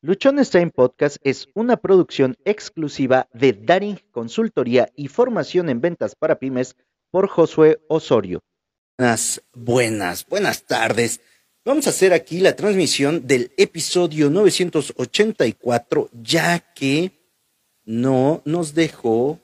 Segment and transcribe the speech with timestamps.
[0.00, 6.38] Luchones Time Podcast es una producción exclusiva de Daring Consultoría y Formación en Ventas para
[6.38, 6.76] Pymes
[7.10, 8.38] por Josué Osorio.
[8.96, 11.20] Buenas, buenas, buenas tardes.
[11.64, 17.10] Vamos a hacer aquí la transmisión del episodio 984, ya que
[17.84, 19.40] no nos dejó,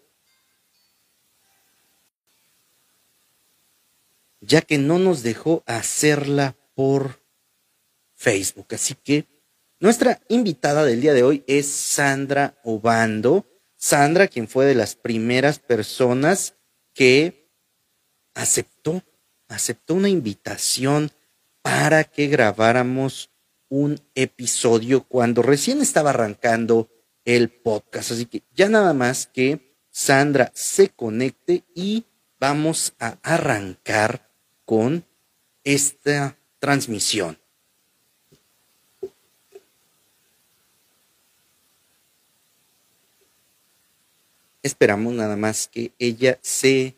[4.40, 7.20] ya que no nos dejó hacerla por
[8.14, 8.68] Facebook.
[8.70, 9.33] Así que
[9.84, 13.44] nuestra invitada del día de hoy es Sandra Obando.
[13.76, 16.54] Sandra, quien fue de las primeras personas
[16.94, 17.52] que
[18.32, 19.02] aceptó,
[19.46, 21.10] aceptó una invitación
[21.60, 23.28] para que grabáramos
[23.68, 26.88] un episodio cuando recién estaba arrancando
[27.26, 28.12] el podcast.
[28.12, 32.06] Así que ya nada más que Sandra se conecte y
[32.40, 34.30] vamos a arrancar
[34.64, 35.04] con
[35.62, 37.43] esta transmisión.
[44.64, 46.96] Esperamos nada más que ella se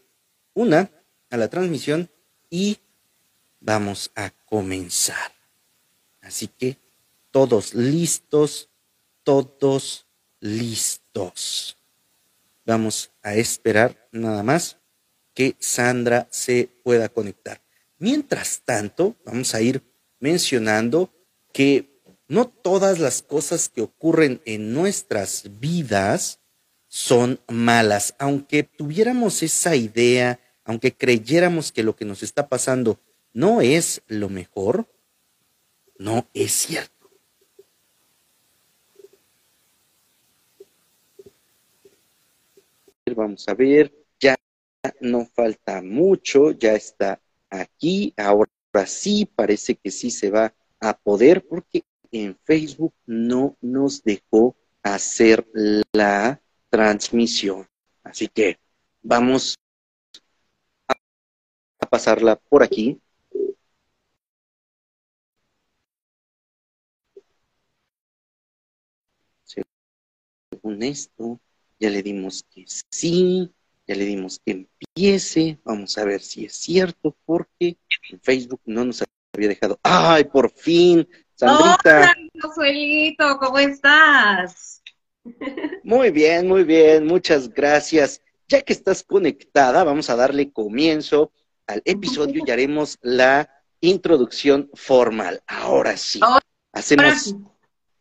[0.54, 0.88] una
[1.30, 2.08] a la transmisión
[2.48, 2.78] y
[3.58, 5.32] vamos a comenzar.
[6.20, 6.78] Así que
[7.32, 8.68] todos listos,
[9.24, 10.06] todos
[10.38, 11.76] listos.
[12.64, 14.76] Vamos a esperar nada más
[15.34, 17.60] que Sandra se pueda conectar.
[17.98, 19.82] Mientras tanto, vamos a ir
[20.20, 21.12] mencionando
[21.52, 26.38] que no todas las cosas que ocurren en nuestras vidas
[26.96, 28.14] son malas.
[28.18, 32.98] Aunque tuviéramos esa idea, aunque creyéramos que lo que nos está pasando
[33.34, 34.86] no es lo mejor,
[35.98, 37.10] no es cierto.
[43.14, 44.34] Vamos a ver, ya
[45.02, 48.50] no falta mucho, ya está aquí, ahora
[48.86, 55.46] sí, parece que sí se va a poder porque en Facebook no nos dejó hacer
[55.92, 57.68] la transmisión.
[58.02, 58.58] Así que
[59.02, 59.56] vamos
[60.88, 63.00] a pasarla por aquí.
[70.50, 71.40] Según esto,
[71.78, 73.52] ya le dimos que sí,
[73.86, 75.58] ya le dimos que empiece.
[75.64, 77.76] Vamos a ver si es cierto, porque
[78.10, 79.78] en Facebook no nos había dejado.
[79.82, 81.06] ¡Ay, por fin!
[81.34, 82.14] Sandrita.
[82.42, 84.82] Hola, ¿cómo estás?
[85.84, 88.22] Muy bien, muy bien, muchas gracias.
[88.48, 91.32] Ya que estás conectada, vamos a darle comienzo
[91.66, 93.50] al episodio y haremos la
[93.80, 95.42] introducción formal.
[95.46, 96.20] Ahora sí,
[96.72, 97.34] hacemos,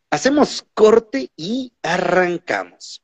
[0.10, 3.02] hacemos corte y arrancamos.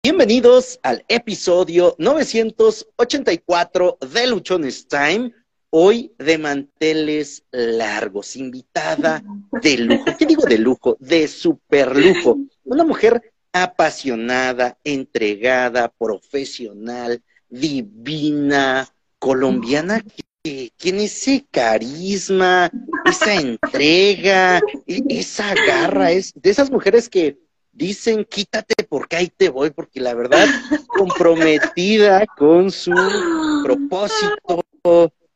[0.00, 5.32] Bienvenidos al episodio 984 de Luchones Time.
[5.70, 9.24] Hoy de manteles largos, invitada
[9.60, 10.04] de lujo.
[10.16, 10.96] ¿Qué digo de lujo?
[11.00, 12.38] De super lujo.
[12.68, 18.86] Una mujer apasionada, entregada, profesional, divina,
[19.18, 20.02] colombiana,
[20.42, 22.70] que tiene ese carisma,
[23.06, 27.38] esa entrega, e-, esa garra, es de esas mujeres que
[27.72, 30.46] dicen quítate porque ahí te voy, porque la verdad,
[30.88, 32.92] comprometida con su
[33.64, 34.62] propósito,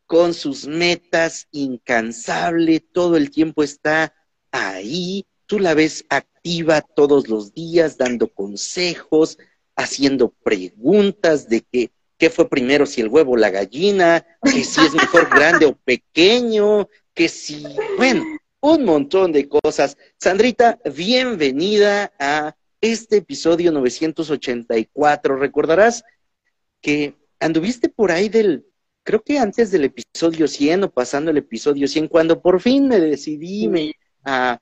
[0.04, 4.12] con sus metas, incansable, todo el tiempo está
[4.50, 9.36] ahí, tú la ves activa todos los días, dando consejos,
[9.76, 14.80] haciendo preguntas de que qué fue primero, si el huevo o la gallina, que si
[14.80, 17.66] es mejor grande o pequeño, que si,
[17.98, 18.24] bueno,
[18.62, 19.98] un montón de cosas.
[20.18, 25.36] Sandrita, bienvenida a este episodio 984.
[25.36, 26.02] Recordarás
[26.80, 28.64] que anduviste por ahí del
[29.02, 32.98] creo que antes del episodio 100 o pasando el episodio 100, cuando por fin me
[32.98, 34.58] decidí a,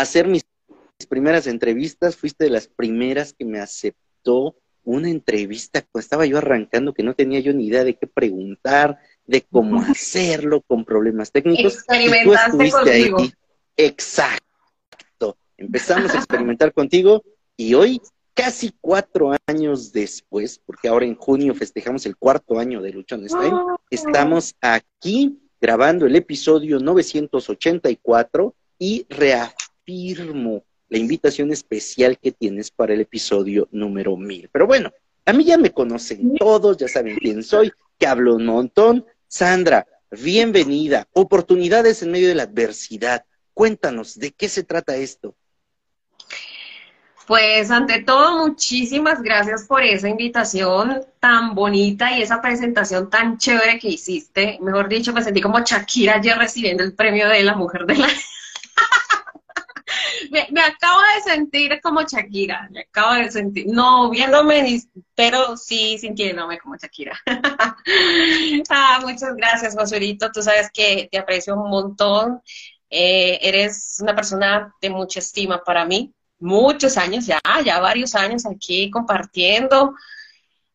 [0.00, 0.44] hacer mis,
[1.08, 6.94] primeras entrevistas, fuiste de las primeras que me aceptó una entrevista cuando estaba yo arrancando,
[6.94, 11.74] que no tenía yo ni idea de qué preguntar, de cómo hacerlo, con problemas técnicos.
[11.74, 13.18] Experimentaste contigo.
[13.18, 13.32] Ahí.
[13.76, 15.36] Exacto.
[15.56, 17.22] Empezamos a experimentar contigo
[17.56, 18.00] y hoy
[18.34, 23.26] casi cuatro años después, porque ahora en junio festejamos el cuarto año de Luchón
[23.90, 29.06] estamos aquí grabando el episodio 984 y
[29.92, 34.50] reafirmo la invitación especial que tienes para el episodio número 1000.
[34.52, 34.92] Pero bueno,
[35.24, 39.06] a mí ya me conocen todos, ya saben quién soy, que hablo un montón.
[39.26, 41.08] Sandra, bienvenida.
[41.12, 43.24] Oportunidades en medio de la adversidad.
[43.54, 45.34] Cuéntanos, ¿de qué se trata esto?
[47.26, 53.78] Pues ante todo, muchísimas gracias por esa invitación tan bonita y esa presentación tan chévere
[53.78, 54.58] que hiciste.
[54.60, 58.08] Mejor dicho, me sentí como Shakira ayer recibiendo el premio de la mujer de la...
[60.30, 64.80] me, acabo de sentir como Shakira, me acabo de sentir, no viéndome,
[65.14, 67.18] pero sí sintiéndome como Shakira.
[68.70, 72.40] ah, muchas gracias, Josuerito, tú sabes que te aprecio un montón,
[72.90, 78.44] eh, eres una persona de mucha estima para mí, muchos años ya, ya varios años
[78.46, 79.94] aquí compartiendo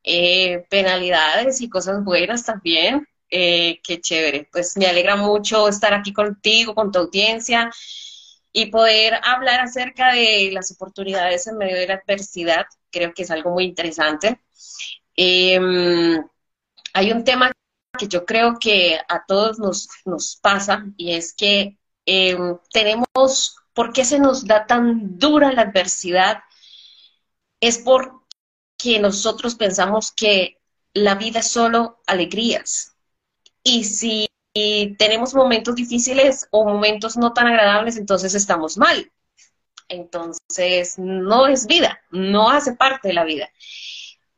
[0.03, 3.05] eh, penalidades y cosas buenas también.
[3.29, 4.47] Eh, qué chévere.
[4.49, 7.69] Pues me alegra mucho estar aquí contigo, con tu audiencia
[8.51, 12.65] y poder hablar acerca de las oportunidades en medio de la adversidad.
[12.91, 14.41] Creo que es algo muy interesante.
[15.15, 16.23] Em,
[16.93, 17.51] hay un tema
[17.97, 23.93] que yo creo que a todos nos, nos pasa y es que em, tenemos, ¿por
[23.93, 26.39] qué se nos da tan dura la adversidad?
[27.59, 30.59] Es porque nosotros pensamos que
[30.93, 32.97] la vida es solo alegrías,
[33.63, 34.26] y si
[34.97, 39.11] tenemos momentos difíciles o momentos no tan agradables, entonces estamos mal.
[39.89, 43.49] Entonces, no es vida, no hace parte de la vida.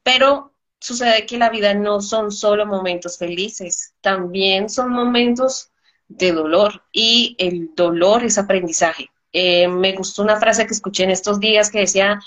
[0.04, 5.72] Pero sucede que la vida no son solo momentos felices, también son momentos
[6.08, 9.10] de dolor y el dolor es aprendizaje.
[9.32, 12.20] Eh, me gustó una frase que escuché en estos días que decía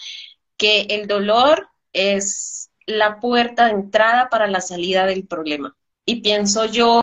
[0.56, 5.77] que el dolor es la puerta de entrada para la salida del problema.
[6.05, 7.03] Y pienso yo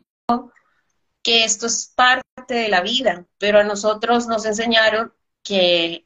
[1.29, 2.23] esto es parte
[2.53, 6.05] de la vida, pero a nosotros nos enseñaron que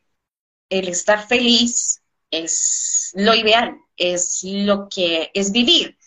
[0.69, 5.97] el estar feliz es lo ideal, es lo que es vivir,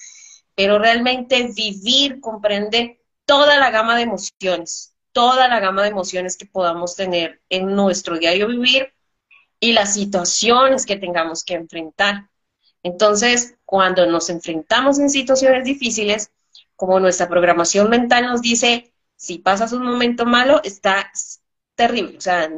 [0.54, 6.46] pero realmente vivir comprende toda la gama de emociones, toda la gama de emociones que
[6.46, 8.92] podamos tener en nuestro diario vivir
[9.60, 12.28] y las situaciones que tengamos que enfrentar.
[12.82, 16.30] Entonces, cuando nos enfrentamos en situaciones difíciles,
[16.76, 21.10] como nuestra programación mental nos dice, si pasas un momento malo, está
[21.74, 22.50] terrible, o sea,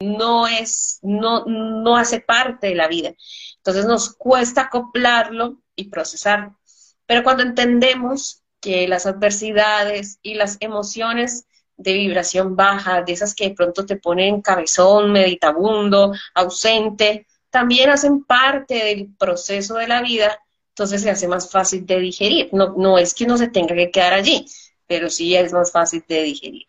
[0.00, 3.14] no es, no, no hace parte de la vida.
[3.58, 6.58] Entonces nos cuesta acoplarlo y procesarlo.
[7.06, 11.46] Pero cuando entendemos que las adversidades y las emociones
[11.76, 18.24] de vibración baja, de esas que de pronto te ponen cabezón, meditabundo, ausente, también hacen
[18.24, 20.38] parte del proceso de la vida,
[20.70, 22.48] entonces se hace más fácil de digerir.
[22.52, 24.46] No, no es que uno se tenga que quedar allí,
[24.86, 26.66] pero sí es más fácil de digerir.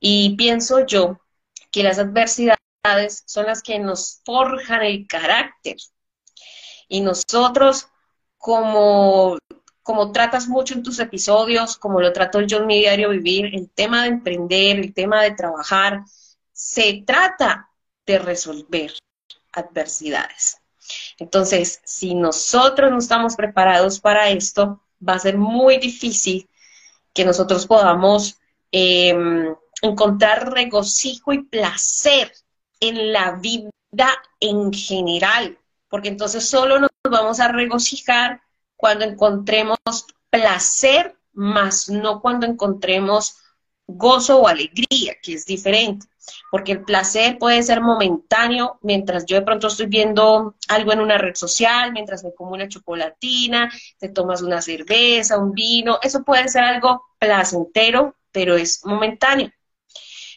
[0.00, 1.20] Y pienso yo
[1.70, 2.58] que las adversidades
[3.26, 5.76] son las que nos forjan el carácter.
[6.88, 7.88] Y nosotros,
[8.38, 9.36] como,
[9.82, 13.70] como tratas mucho en tus episodios, como lo trato yo en mi diario vivir, el
[13.70, 16.02] tema de emprender, el tema de trabajar,
[16.52, 17.70] se trata
[18.06, 18.92] de resolver
[19.52, 20.58] adversidades.
[21.18, 26.48] Entonces, si nosotros no estamos preparados para esto, va a ser muy difícil
[27.18, 28.38] que nosotros podamos
[28.70, 32.32] em, encontrar regocijo y placer
[32.78, 33.72] en la vida
[34.38, 38.40] en general, porque entonces solo nos vamos a regocijar
[38.76, 39.78] cuando encontremos
[40.30, 43.34] placer, más no cuando encontremos
[43.88, 46.06] gozo o alegría, que es diferente
[46.50, 51.18] porque el placer puede ser momentáneo mientras yo de pronto estoy viendo algo en una
[51.18, 56.48] red social, mientras me como una chocolatina, te tomas una cerveza, un vino, eso puede
[56.48, 59.50] ser algo placentero, pero es momentáneo.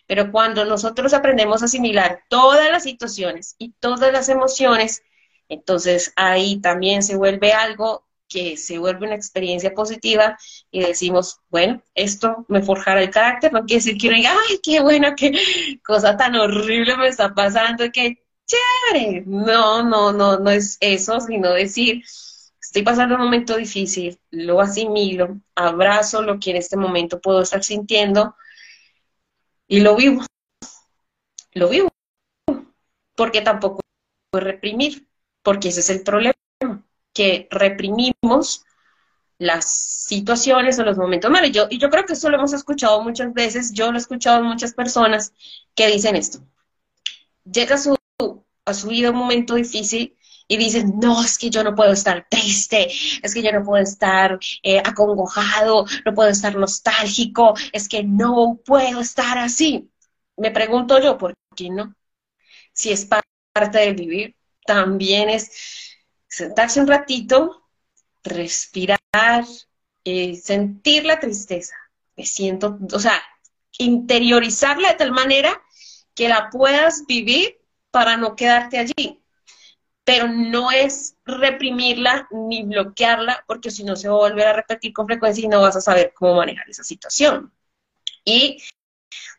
[0.08, 5.04] Pero cuando nosotros aprendemos a asimilar todas las situaciones y todas las emociones,
[5.48, 10.38] entonces ahí también se vuelve algo que se vuelve una experiencia positiva
[10.72, 14.60] y decimos, bueno, esto me forjará el carácter, no quiere decir que uno diga, ay,
[14.64, 15.34] qué bueno, qué
[15.86, 19.24] cosa tan horrible me está pasando, qué chévere.
[19.26, 22.04] No, no, no, no es eso, sino decir,
[22.62, 27.64] estoy pasando un momento difícil, lo asimilo, abrazo lo que en este momento puedo estar
[27.64, 28.36] sintiendo
[29.68, 30.24] y lo vivo.
[31.54, 31.90] Lo vivo.
[33.16, 33.82] Porque tampoco
[34.32, 35.06] puedo reprimir,
[35.44, 36.34] porque ese es el problema
[37.14, 38.64] que reprimimos
[39.38, 41.52] las situaciones o los momentos malos.
[41.52, 44.40] Yo, y yo creo que eso lo hemos escuchado muchas veces, yo lo he escuchado
[44.40, 45.34] en muchas personas
[45.74, 46.40] que dicen esto.
[47.44, 47.98] Llega su,
[48.66, 50.16] a su vida un momento difícil
[50.48, 52.88] y dicen, no, es que yo no puedo estar triste,
[53.24, 58.60] es que yo no puedo estar eh, acongojado, no puedo estar nostálgico, es que no
[58.66, 59.90] puedo estar así.
[60.38, 61.96] Me pregunto yo, ¿por qué no?
[62.74, 65.91] Si es parte de vivir, también es
[66.32, 67.68] sentarse un ratito,
[68.24, 69.00] respirar,
[70.06, 71.76] eh, sentir la tristeza.
[72.16, 73.22] Me siento, o sea,
[73.78, 75.62] interiorizarla de tal manera
[76.16, 77.60] que la puedas vivir
[77.92, 79.22] para no quedarte allí.
[80.04, 84.94] Pero no es reprimirla ni bloquearla, porque si no se va a volver a repetir
[84.94, 87.54] con frecuencia y no vas a saber cómo manejar esa situación.
[88.26, 88.58] Y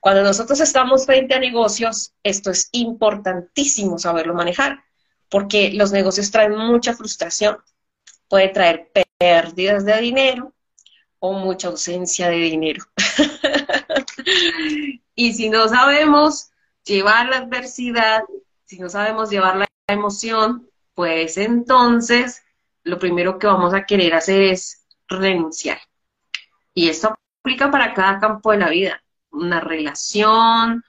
[0.01, 4.85] Cuando nosotros estamos frente a negocios, esto es importantísimo saberlo manejar,
[5.33, 7.57] porque los negocios traen mucha frustración.
[8.29, 10.53] Puede traer pérdidas de dinero
[11.21, 12.85] o mucha ausencia de dinero.
[15.15, 16.51] y si no sabemos
[16.85, 18.25] llevar la adversidad,
[18.67, 22.43] si no sabemos llevar la emoción, pues entonces
[22.83, 25.79] lo primero que vamos a querer hacer es renunciar.
[26.75, 30.85] Y esto aplica para cada campo de la vida, una relación,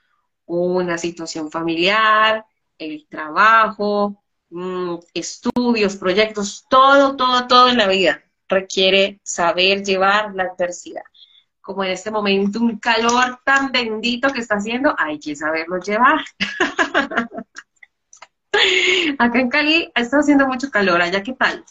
[0.46, 2.46] una situación familiar,
[2.78, 4.23] el trabajo,
[4.54, 11.04] mm, estudios, proyectos, todo, todo, todo en la vida requiere saber llevar la adversidad.
[11.62, 16.24] Como en este momento un calor tan bendito que está haciendo, hay que saberlo llevar.
[19.18, 21.66] Acá en Cali está haciendo mucho calor, allá qué tal?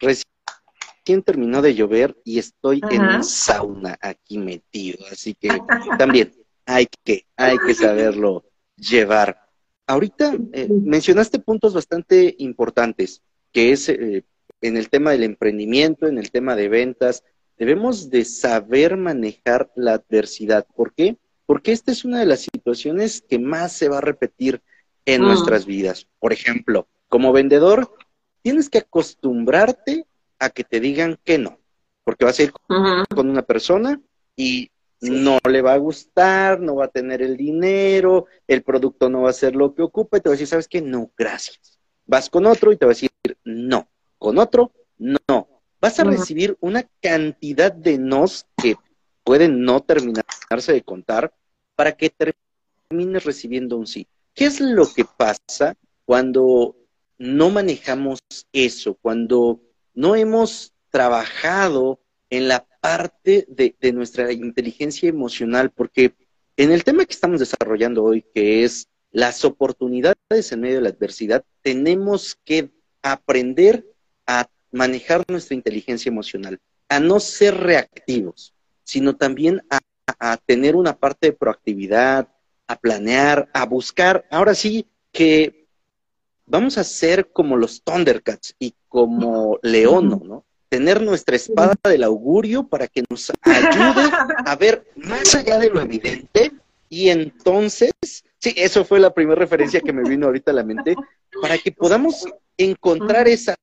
[0.00, 5.60] Recién terminó de llover y estoy en un sauna aquí metido, así que
[5.98, 6.32] también
[6.66, 8.44] hay que, hay que saberlo
[8.76, 9.47] llevar.
[9.88, 14.22] Ahorita eh, mencionaste puntos bastante importantes, que es eh,
[14.60, 17.24] en el tema del emprendimiento, en el tema de ventas,
[17.56, 20.66] debemos de saber manejar la adversidad.
[20.76, 21.16] ¿Por qué?
[21.46, 24.60] Porque esta es una de las situaciones que más se va a repetir
[25.06, 25.24] en mm.
[25.24, 26.06] nuestras vidas.
[26.18, 27.90] Por ejemplo, como vendedor,
[28.42, 30.04] tienes que acostumbrarte
[30.38, 31.60] a que te digan que no,
[32.04, 32.52] porque vas a ir
[33.14, 34.02] con una persona
[34.36, 39.22] y no le va a gustar, no va a tener el dinero, el producto no
[39.22, 40.80] va a ser lo que ocupa y te va a decir, ¿sabes qué?
[40.80, 41.78] No, gracias.
[42.06, 43.10] Vas con otro y te va a decir,
[43.44, 43.88] no,
[44.18, 45.48] con otro, no.
[45.80, 48.76] Vas a recibir una cantidad de nos que
[49.22, 51.32] pueden no terminarse de contar
[51.76, 54.08] para que termines recibiendo un sí.
[54.34, 56.74] ¿Qué es lo que pasa cuando
[57.18, 58.20] no manejamos
[58.52, 59.60] eso, cuando
[59.94, 65.70] no hemos trabajado en la parte de, nuestra inteligencia emocional?
[65.70, 66.14] Porque
[66.56, 70.90] en el tema que estamos desarrollando hoy, que es las oportunidades en medio de la
[70.90, 72.70] adversidad, tenemos que
[73.02, 73.86] aprender
[74.26, 76.58] a manejar nuestra inteligencia emocional,
[76.88, 78.54] a no ser reactivos,
[78.84, 82.28] sino también a tener una parte de proactividad,
[82.68, 84.26] a planear, a buscar.
[84.30, 85.66] Ahora sí que
[86.46, 90.44] vamos a ser como los Thundercats y como Leono, ¿no?
[90.68, 94.10] Tener nuestra espada del augurio para que nos ayude
[94.44, 96.52] a ver más allá de lo evidente
[96.88, 97.92] y entonces,
[98.38, 100.94] sí, eso fue la primera referencia que me vino ahorita a la mente,
[101.42, 103.54] para que podamos encontrar esa,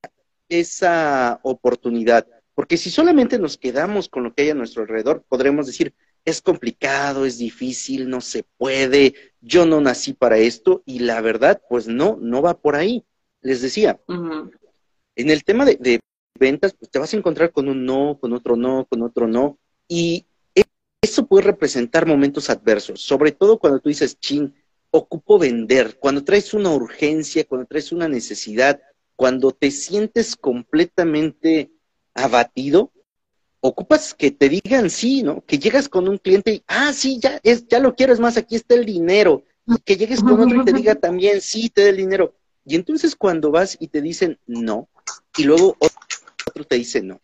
[0.50, 2.28] esa oportunidad.
[2.54, 5.94] Porque si solamente nos quedamos con lo que hay a nuestro alrededor, podremos decir,
[6.24, 11.62] es complicado, es difícil, no se puede, yo no nací para esto y la verdad,
[11.70, 13.04] pues no, no va por ahí.
[13.42, 16.00] Les decía, en el tema de,
[16.38, 19.58] ventas, pues te vas a encontrar con un no, con otro no, con otro no,
[19.88, 20.26] y
[21.02, 24.54] eso puede representar momentos adversos, sobre todo cuando tú dices, chin,
[24.90, 28.82] ocupo vender, cuando traes una urgencia, cuando traes una necesidad,
[29.16, 31.72] cuando te sientes completamente
[32.14, 32.92] abatido,
[33.60, 35.44] ocupas que te digan sí, ¿no?
[35.46, 38.56] Que llegas con un cliente y, ah, sí, ya, es, ya lo quieres más, aquí
[38.56, 39.44] está el dinero.
[39.84, 42.36] Que llegues con otro y te diga también, sí, te da el dinero.
[42.66, 44.90] Y entonces cuando vas y te dicen no,
[45.38, 45.76] y luego
[46.56, 47.20] otro te dice no,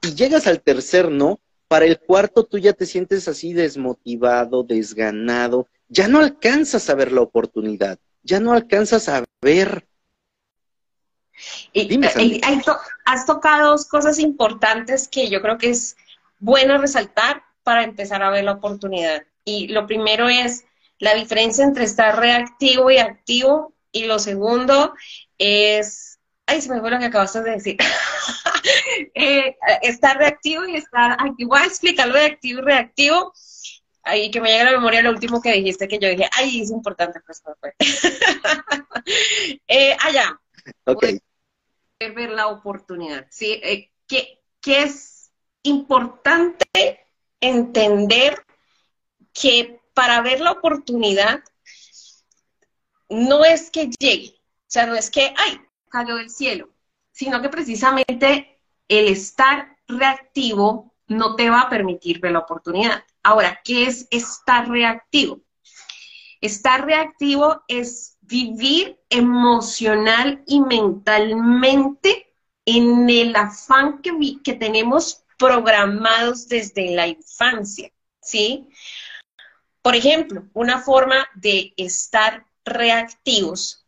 [0.00, 5.66] y llegas al tercer no, para el cuarto tú ya te sientes así desmotivado, desganado,
[5.88, 9.86] ya no alcanzas a ver la oportunidad, ya no alcanzas a ver
[11.72, 12.40] y, eh,
[13.04, 15.96] has tocado dos cosas importantes que yo creo que es
[16.38, 19.24] bueno resaltar para empezar a ver la oportunidad.
[19.44, 20.64] Y lo primero es
[20.98, 23.72] la diferencia entre estar reactivo y activo.
[23.92, 24.94] Y lo segundo
[25.38, 26.09] es,
[26.50, 27.76] ay, se me fue lo que acabaste de decir.
[29.14, 31.50] Eh, estar reactivo y estar activo.
[31.50, 33.32] Voy a explicarlo de activo y reactivo.
[34.02, 36.60] Ahí que me llega a la memoria lo último que dijiste, que yo dije, ay,
[36.60, 37.74] es importante, pues, pues.
[39.68, 40.38] eh, allá.
[40.84, 41.20] Okay
[42.08, 43.26] ver la oportunidad.
[43.30, 43.60] ¿sí?
[43.62, 45.30] Eh, que, es
[45.62, 47.00] importante
[47.40, 48.44] entender
[49.32, 51.40] que para ver la oportunidad
[53.08, 56.70] no es que llegue, o sea, no es que, ay, cayó del cielo,
[57.12, 63.04] sino que precisamente el estar reactivo no te va a permitir ver la oportunidad.
[63.22, 65.40] Ahora, ¿qué es estar reactivo?
[66.40, 72.32] Estar reactivo es vivir emocional y mentalmente
[72.64, 77.90] en el afán que, que tenemos programados desde la infancia,
[78.22, 78.68] ¿sí?
[79.82, 83.79] Por ejemplo, una forma de estar reactivos,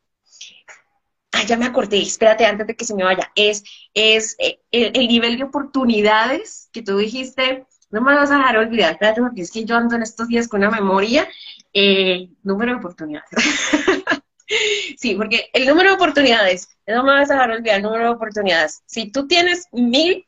[1.47, 5.09] ya me acordé, espérate antes de que se me vaya, es, es eh, el, el
[5.09, 9.65] nivel de oportunidades que tú dijiste, no me vas a dejar olvidar, porque es que
[9.65, 11.29] yo ando en estos días con una memoria,
[11.75, 13.29] eh, número de oportunidades.
[14.97, 18.11] sí, porque el número de oportunidades, no me vas a dejar olvidar el número de
[18.11, 18.83] oportunidades.
[18.87, 20.25] Si tú tienes mil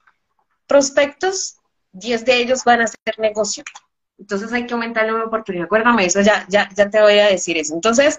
[0.67, 1.57] prospectos,
[1.93, 3.65] diez de ellos van a ser negocio.
[4.19, 5.67] Entonces hay que aumentar el número de oportunidades.
[5.67, 7.75] Acuérdame eso, ya, ya, ya te voy a decir eso.
[7.75, 8.19] Entonces,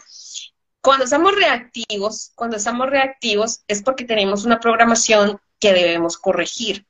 [0.86, 6.86] cuando estamos reactivos, cuando estamos reactivos es porque tenemos una programación que debemos corregir.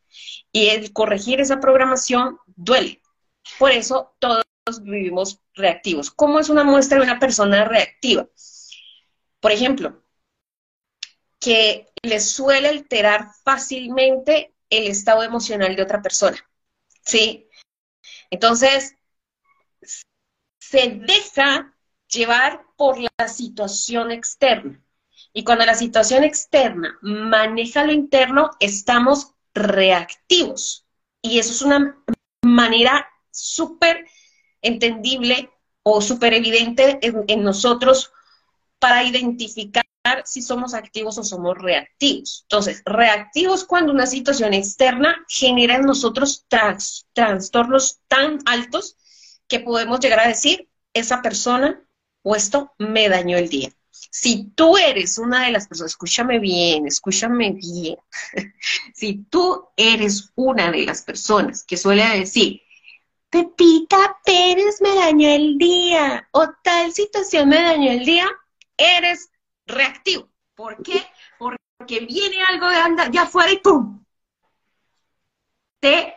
[0.51, 3.01] Y el corregir esa programación duele.
[3.57, 4.43] Por eso todos
[4.81, 6.11] vivimos reactivos.
[6.11, 8.27] ¿Cómo es una muestra de una persona reactiva?
[9.39, 10.03] Por ejemplo,
[11.39, 16.37] que le suele alterar fácilmente el estado emocional de otra persona.
[17.01, 17.47] ¿Sí?
[18.29, 18.97] Entonces,
[20.59, 21.74] se deja
[22.07, 24.81] llevar por la situación externa.
[25.33, 30.85] Y cuando la situación externa maneja lo interno, estamos reactivos.
[31.21, 31.97] Y eso es una
[32.41, 34.05] manera súper
[34.61, 35.49] entendible
[35.83, 38.11] o súper evidente en, nosotros
[38.79, 39.83] para identificar
[40.23, 42.41] si somos activos o somos reactivos.
[42.43, 46.45] Entonces, reactivos cuando una situación externa genera en nosotros
[47.13, 48.97] trastornos tan altos
[49.47, 51.85] que podemos llegar a decir, esa persona
[52.25, 53.69] o esto me dañó el día.
[53.91, 57.97] Si tú eres una de las personas, escúchame bien, escúchame bien,
[58.95, 62.61] si tú eres una de las personas que suele decir,
[63.29, 68.27] Pepita Pérez me dañó el día o tal situación me dañó el día,
[68.75, 69.29] eres
[69.67, 70.27] reactivo.
[70.55, 71.05] ¿Por qué?
[71.37, 74.03] Porque viene algo de anda ya afuera y ¡pum!
[75.79, 76.15] Te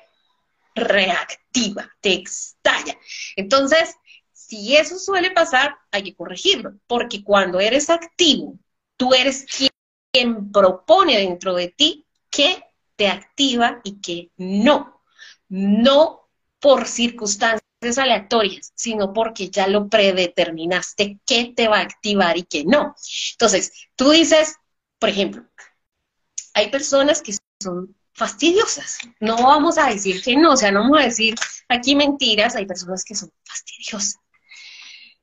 [0.74, 2.96] reactiva, te estalla.
[3.36, 3.96] Entonces,
[4.48, 8.58] si eso suele pasar, hay que corregirlo, porque cuando eres activo,
[8.96, 12.64] tú eres quien, propone dentro de ti que
[12.96, 15.02] te activa y que no.
[15.48, 16.28] No
[16.58, 22.64] por circunstancias aleatorias, sino porque ya lo predeterminaste qué te va a activar y qué
[22.64, 22.96] no.
[23.32, 24.56] Entonces, tú dices,
[24.98, 25.44] por ejemplo,
[26.54, 28.98] hay personas que son fastidiosas.
[29.20, 31.34] No vamos a decir que no, o sea, no vamos a decir
[31.68, 34.18] aquí mentiras, hay personas que son fastidiosas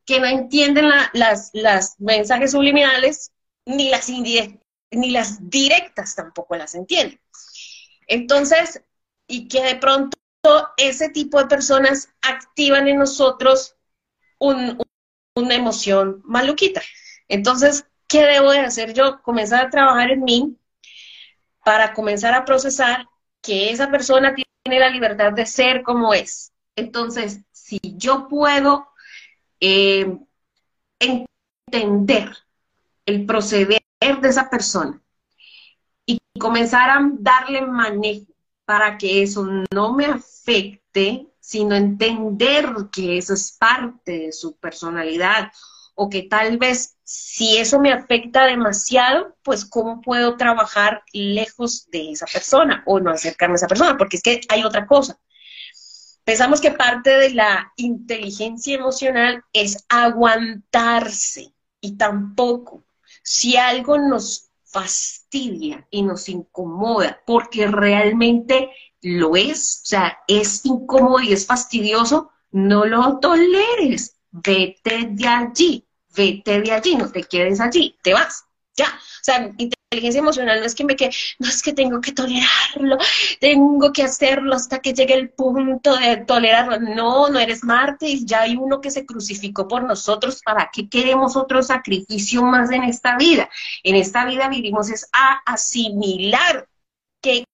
[0.05, 3.31] que no entienden las, las mensajes subliminales,
[3.65, 7.19] ni las, ni las directas tampoco las entienden.
[8.07, 8.83] Entonces,
[9.27, 10.17] y que de pronto
[10.77, 13.75] ese tipo de personas activan en nosotros
[14.39, 14.75] una
[15.35, 16.81] emoción maluquita.
[17.27, 19.21] Entonces, ¿qué debo de hacer yo?
[19.23, 20.57] Comenzar a trabajar en mí
[21.63, 23.07] para comenzar a procesar
[23.41, 26.51] que esa persona tiene la libertad de ser como es.
[26.75, 28.87] Entonces, si yo puedo
[29.59, 30.17] eh,
[30.99, 32.35] entender
[33.05, 35.01] el proceder de esa persona
[36.05, 38.31] y comenzar a darle manejo
[38.65, 45.51] para que eso no me afecte, sino entender que eso es parte de su personalidad
[45.95, 52.11] o que tal vez si eso me afecta demasiado, pues cómo puedo trabajar lejos de
[52.11, 55.17] esa persona o no acercarme a esa persona, porque es que hay otra cosa.
[56.25, 62.83] Pensamos que parte de la inteligencia emocional es aguantarse y tampoco.
[63.21, 68.71] Si algo nos fastidia y nos incomoda porque realmente
[69.03, 74.17] lo es, o sea, es incómodo y es fastidioso, no lo toleres.
[74.31, 78.44] Vete de allí, vete de allí, no te quedes allí, te vas,
[78.75, 78.87] ya.
[78.87, 82.97] O sea, inteligencia emocional no es que me quede, no es que tengo que tolerarlo,
[83.39, 86.79] tengo que hacerlo hasta que llegue el punto de tolerarlo.
[86.79, 90.41] No, no eres Marte, ya hay uno que se crucificó por nosotros.
[90.43, 93.49] ¿Para qué queremos otro sacrificio más en esta vida?
[93.83, 96.67] En esta vida vivimos es a asimilar
[97.21, 97.45] que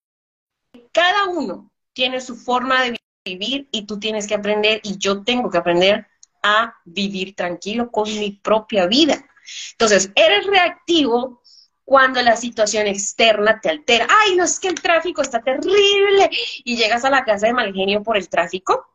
[0.92, 5.50] cada uno tiene su forma de vivir y tú tienes que aprender y yo tengo
[5.50, 6.06] que aprender
[6.42, 9.24] a vivir tranquilo con mi propia vida.
[9.72, 11.42] Entonces, eres reactivo
[11.84, 14.06] cuando la situación externa te altera.
[14.08, 16.30] Ay, no es que el tráfico está terrible
[16.64, 18.86] y llegas a la casa de mal genio por el tráfico,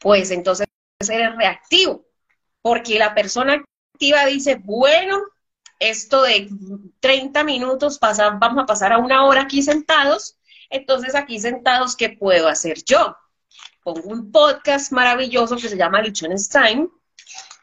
[0.00, 0.66] pues entonces
[1.08, 2.04] eres reactivo,
[2.60, 3.64] porque la persona
[3.94, 5.22] activa dice, bueno,
[5.78, 6.48] esto de
[7.00, 10.38] 30 minutos pasa, vamos a pasar a una hora aquí sentados,
[10.70, 13.16] entonces aquí sentados, ¿qué puedo hacer yo?
[13.82, 16.48] Pongo un podcast maravilloso que se llama Luchones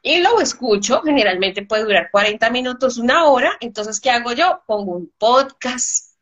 [0.02, 4.64] y lo escucho, generalmente puede durar 40 minutos, una hora, entonces ¿qué hago yo?
[4.66, 6.16] Pongo un podcast.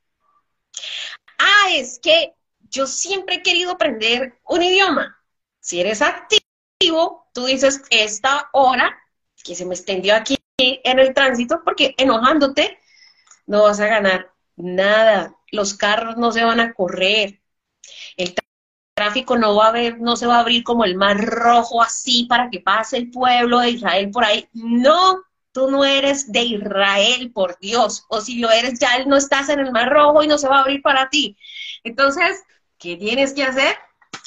[1.38, 2.34] Ah, es que
[2.70, 5.18] yo siempre he querido aprender un idioma.
[5.60, 8.98] Si eres activo, tú dices, esta hora
[9.44, 12.80] que se me extendió aquí en el tránsito, porque enojándote
[13.46, 15.36] no vas a ganar nada.
[15.52, 17.39] Los carros no se van a correr.
[19.00, 22.26] Tráfico no va a haber, no se va a abrir como el mar rojo así
[22.26, 24.50] para que pase el pueblo de Israel por ahí.
[24.52, 28.04] No, tú no eres de Israel, por Dios.
[28.10, 30.58] O si lo eres, ya no estás en el mar rojo y no se va
[30.58, 31.38] a abrir para ti.
[31.86, 32.44] Entonces,
[32.78, 33.78] ¿qué tienes que hacer?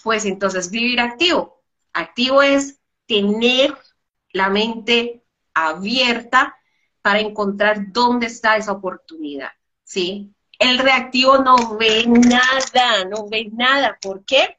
[0.03, 1.63] Pues entonces vivir activo.
[1.93, 3.77] Activo es tener
[4.33, 6.57] la mente abierta
[7.03, 9.51] para encontrar dónde está esa oportunidad,
[9.85, 10.35] ¿sí?
[10.63, 13.99] El reactivo no ve nada, no ve nada.
[14.01, 14.59] ¿Por qué?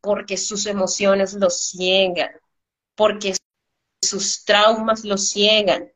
[0.00, 2.30] Porque sus emociones lo ciegan,
[2.94, 3.34] porque
[4.00, 5.90] sus traumas lo ciegan,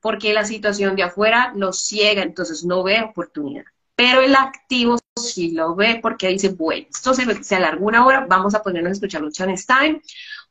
[0.00, 3.64] porque la situación de afuera lo ciega, entonces no ve oportunidad.
[3.96, 8.26] Pero el activo sí lo ve porque dice, bueno, esto se, se alargó una hora,
[8.28, 10.00] vamos a ponernos a escuchar Lucian Stein,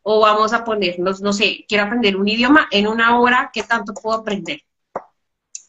[0.01, 3.93] o vamos a ponernos, no sé, quiero aprender un idioma en una hora, ¿qué tanto
[3.93, 4.59] puedo aprender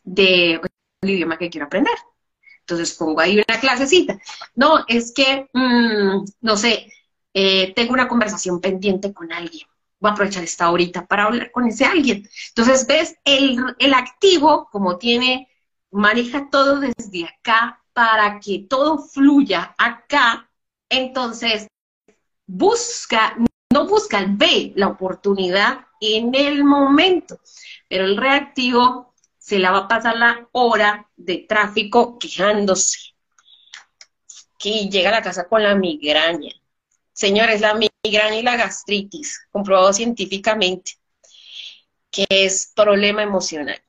[0.03, 0.61] de
[1.03, 1.95] el idioma que quiero aprender?
[2.69, 4.19] Entonces pongo ahí una clasecita.
[4.55, 6.93] No, es que, mm, no sé,
[7.33, 9.67] eh, tengo una conversación pendiente con alguien.
[9.99, 12.29] Voy a aprovechar esta horita para hablar con ese alguien.
[12.49, 15.49] Entonces, ves, el, el activo, como tiene,
[15.91, 20.51] maneja todo desde acá para que todo fluya acá,
[20.91, 21.69] entonces
[22.47, 23.35] busca,
[23.73, 27.41] no busca, ve la oportunidad en el momento.
[27.89, 29.08] Pero el reactivo
[29.49, 33.15] se la va a pasar la hora de tráfico quejándose.
[34.59, 36.53] Que llega a la casa con la migraña.
[37.15, 40.99] Señores, la migraña y la gastritis, comprobado científicamente,
[42.11, 43.81] que es problema emocional.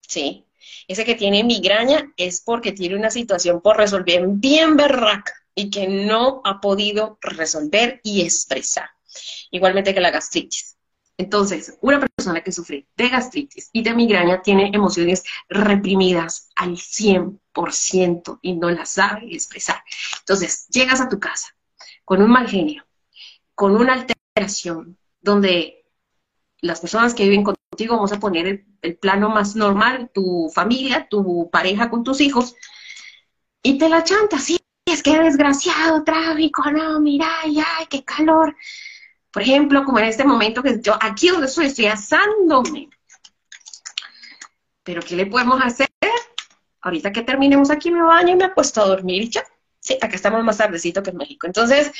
[0.00, 0.44] ¿Sí?
[0.88, 5.86] Ese que tiene migraña es porque tiene una situación por resolver bien berraca y que
[5.86, 8.90] no ha podido resolver y expresar.
[9.52, 10.77] Igualmente que la gastritis.
[11.18, 18.38] Entonces, una persona que sufre de gastritis y de migraña tiene emociones reprimidas al 100%
[18.40, 19.82] y no las sabe expresar.
[20.20, 21.48] Entonces, llegas a tu casa
[22.04, 22.86] con un mal genio,
[23.56, 25.84] con una alteración, donde
[26.60, 31.50] las personas que viven contigo, vamos a poner el, plano más normal, tu familia, tu
[31.50, 32.54] pareja con tus hijos,
[33.60, 37.58] y te la chanta, sí, es que desgraciado, tráfico, no, mira, ay,
[37.90, 38.54] qué calor.
[39.32, 42.88] Por ejemplo, como en este momento que yo aquí donde estoy, estoy asándome.
[44.82, 45.88] Pero ¿qué le podemos hacer?
[46.80, 49.44] Ahorita que terminemos aquí me baño y me apuesto a dormir ya.
[49.80, 51.46] Sí, acá estamos más tardecito que en México.
[51.46, 51.92] Entonces,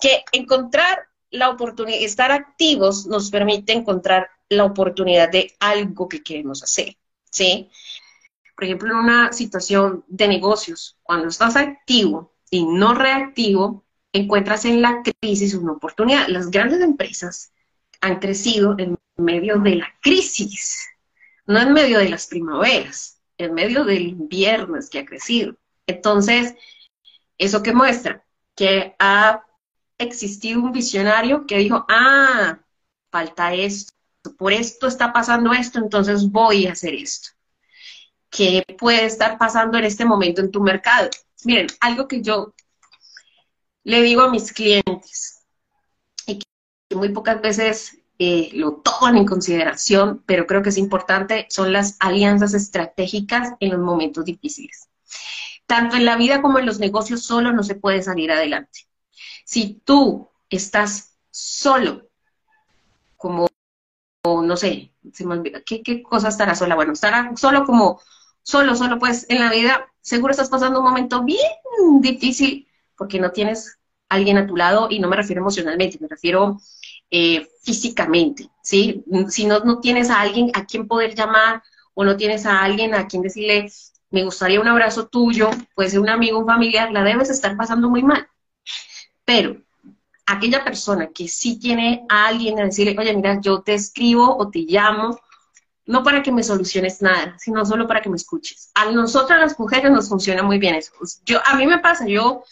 [0.00, 6.62] que encontrar la oportunidad, estar activos nos permite encontrar la oportunidad de algo que queremos
[6.62, 6.96] hacer,
[7.30, 7.70] ¿sí?
[8.54, 13.81] Por ejemplo, en una situación de negocios, cuando estás activo y no reactivo,
[14.12, 16.28] encuentras en la crisis una oportunidad.
[16.28, 17.52] Las grandes empresas
[18.00, 20.88] han crecido en medio de la crisis,
[21.46, 25.56] no en medio de las primaveras, en medio del invierno que ha crecido.
[25.86, 26.54] Entonces,
[27.38, 28.24] ¿eso qué muestra?
[28.54, 29.44] Que ha
[29.98, 32.58] existido un visionario que dijo, ah,
[33.10, 33.92] falta esto,
[34.36, 37.30] por esto está pasando esto, entonces voy a hacer esto.
[38.30, 41.10] ¿Qué puede estar pasando en este momento en tu mercado?
[41.44, 42.54] Miren, algo que yo
[43.84, 45.44] le digo a mis clientes,
[46.26, 51.46] y que muy pocas veces eh, lo toman en consideración, pero creo que es importante,
[51.50, 54.88] son las alianzas estratégicas en los momentos difíciles.
[55.66, 58.86] Tanto en la vida como en los negocios solo no se puede salir adelante.
[59.44, 62.08] Si tú estás solo,
[63.16, 63.48] como,
[64.24, 66.74] no sé, se me olvida, ¿qué, ¿qué cosa estará sola?
[66.74, 68.00] Bueno, estará solo como,
[68.42, 71.40] solo, solo pues en la vida, seguro estás pasando un momento bien
[72.00, 72.68] difícil
[73.02, 76.60] porque no tienes alguien a tu lado, y no me refiero emocionalmente, me refiero
[77.10, 79.02] eh, físicamente, ¿sí?
[79.28, 82.94] Si no, no tienes a alguien a quien poder llamar o no tienes a alguien
[82.94, 83.72] a quien decirle,
[84.10, 87.90] me gustaría un abrazo tuyo, puede ser un amigo, un familiar, la debes estar pasando
[87.90, 88.28] muy mal.
[89.24, 89.56] Pero
[90.24, 94.48] aquella persona que sí tiene a alguien a decirle, oye, mira, yo te escribo o
[94.48, 95.18] te llamo,
[95.86, 98.70] no para que me soluciones nada, sino solo para que me escuches.
[98.74, 100.92] A nosotras las mujeres nos funciona muy bien eso.
[101.24, 102.44] Yo, a mí me pasa, yo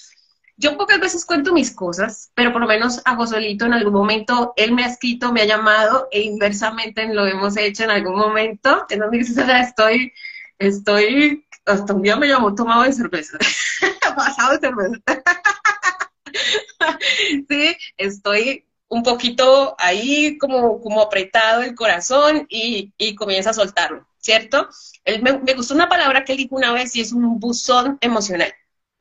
[0.61, 4.53] yo pocas veces cuento mis cosas, pero por lo menos a Josolito en algún momento,
[4.57, 8.85] él me ha escrito, me ha llamado, e inversamente lo hemos hecho en algún momento,
[8.91, 10.13] en donde dice, estoy,
[10.59, 13.39] estoy, hasta un día me llamó tomado de cerveza,
[14.15, 15.01] pasado de cerveza.
[17.49, 24.07] sí, estoy un poquito ahí como, como apretado el corazón y, y comienza a soltarlo,
[24.19, 24.69] ¿cierto?
[25.07, 27.97] Él me, me, gustó una palabra que él dijo una vez y es un buzón
[28.03, 28.53] emocional.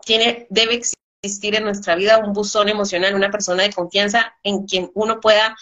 [0.06, 4.90] Tiene, debe existir en nuestra vida un buzón emocional, una persona de confianza en quien
[4.94, 5.56] uno pueda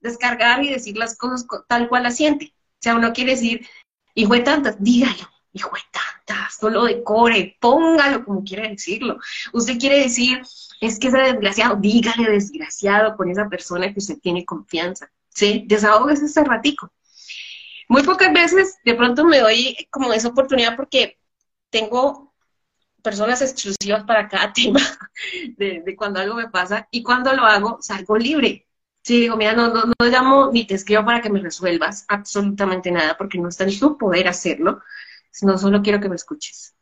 [0.00, 2.52] descargar y decir las cosas tal cual las siente.
[2.54, 3.66] O sea, uno quiere decir,
[4.14, 9.18] hijo de tantas, dígalo, hijo de tanta, solo decore, póngalo como quiera decirlo.
[9.52, 10.42] Usted quiere decir,
[10.80, 15.64] es que ese desgraciado, dígale desgraciado con esa persona que usted tiene confianza, ¿sí?
[15.66, 16.92] Desahógese ese ratico.
[17.88, 21.18] Muy pocas veces de pronto me doy como esa oportunidad porque
[21.70, 22.27] tengo
[23.02, 24.80] personas exclusivas para cada tema
[25.56, 28.66] de, de, cuando algo me pasa y cuando lo hago salgo libre.
[29.02, 32.90] Sí, digo, mira, no, no, no llamo ni te escribo para que me resuelvas absolutamente
[32.90, 34.82] nada porque no está en tu poder hacerlo,
[35.30, 36.74] sino solo quiero que me escuches.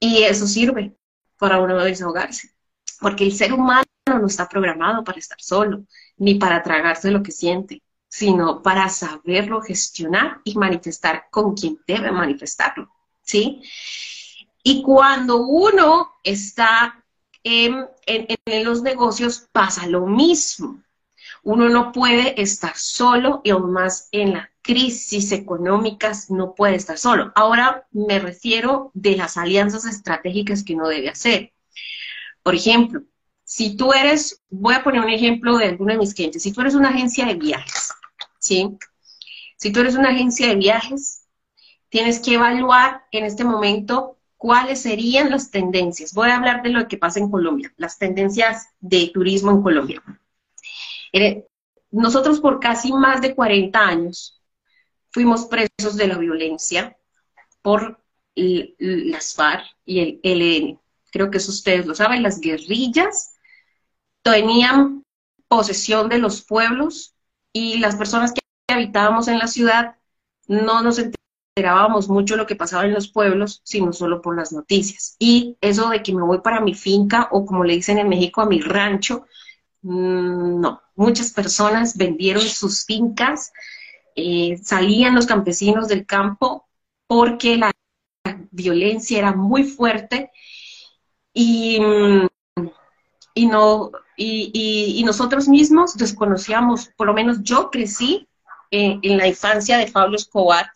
[0.00, 0.96] Y eso sirve
[1.38, 2.50] para uno desahogarse,
[3.00, 5.84] porque el ser humano no está programado para estar solo,
[6.16, 12.10] ni para tragarse lo que siente sino para saberlo gestionar y manifestar con quien debe
[12.10, 12.92] manifestarlo,
[13.22, 13.62] ¿sí?
[14.62, 17.02] Y cuando uno está
[17.42, 17.86] en,
[18.64, 20.82] los negocios pasa lo mismo.
[21.42, 26.98] Uno no puede estar solo y aún más en las crisis económicas no puede estar
[26.98, 27.32] solo.
[27.34, 31.52] Ahora me refiero de las alianzas estratégicas que uno debe hacer.
[32.42, 33.02] Por ejemplo,
[33.42, 36.60] si tú eres, voy a poner un ejemplo de alguno de mis clientes, si tú
[36.60, 37.90] eres una agencia de viajes
[38.40, 38.76] ¿sí?
[39.56, 41.26] Si tú eres una agencia de viajes,
[41.90, 46.14] tienes que evaluar en este momento cuáles serían las tendencias.
[46.14, 50.02] Voy a hablar de lo que pasa en Colombia, las tendencias de turismo en Colombia.
[51.90, 54.40] Nosotros por casi más de 40 años
[55.10, 56.96] fuimos presos de la violencia
[57.60, 58.02] por
[58.34, 60.80] las FARC y el ELN.
[61.12, 63.36] Creo que eso ustedes lo saben, las guerrillas
[64.22, 65.04] tenían
[65.48, 67.14] posesión de los pueblos
[67.52, 69.96] y las personas que habitábamos en la ciudad
[70.48, 70.98] no nos
[71.60, 75.16] enterábamos mucho lo que pasaba en los pueblos, sino solo por las noticias.
[75.18, 78.40] Y eso de que me voy para mi finca o como le dicen en México,
[78.40, 79.26] a mi rancho,
[79.82, 80.80] mm, no.
[80.96, 83.52] Muchas personas vendieron sus fincas,
[84.16, 86.66] eh, salían los campesinos del campo
[87.06, 87.72] porque la
[88.50, 90.30] violencia era muy fuerte
[91.34, 91.78] y,
[93.34, 98.28] y no, y, nosotros mismos desconocíamos, por lo menos yo crecí
[98.70, 100.70] eh, en la infancia de Pablo Escobar,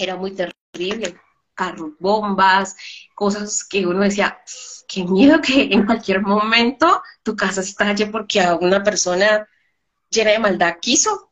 [0.00, 1.20] era muy terrible,
[1.54, 2.76] carros, bombas,
[3.14, 4.42] cosas que uno decía,
[4.88, 9.46] qué miedo que en cualquier momento tu casa estalle porque a una persona
[10.08, 11.30] llena de maldad quiso,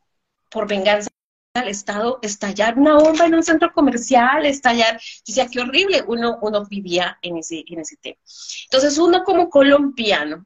[0.49, 1.09] por venganza
[1.55, 6.37] al Estado, estallar una bomba en un centro comercial, estallar, yo decía, qué horrible, uno,
[6.41, 8.17] uno vivía en ese, en ese tema.
[8.65, 10.45] Entonces uno como colombiano,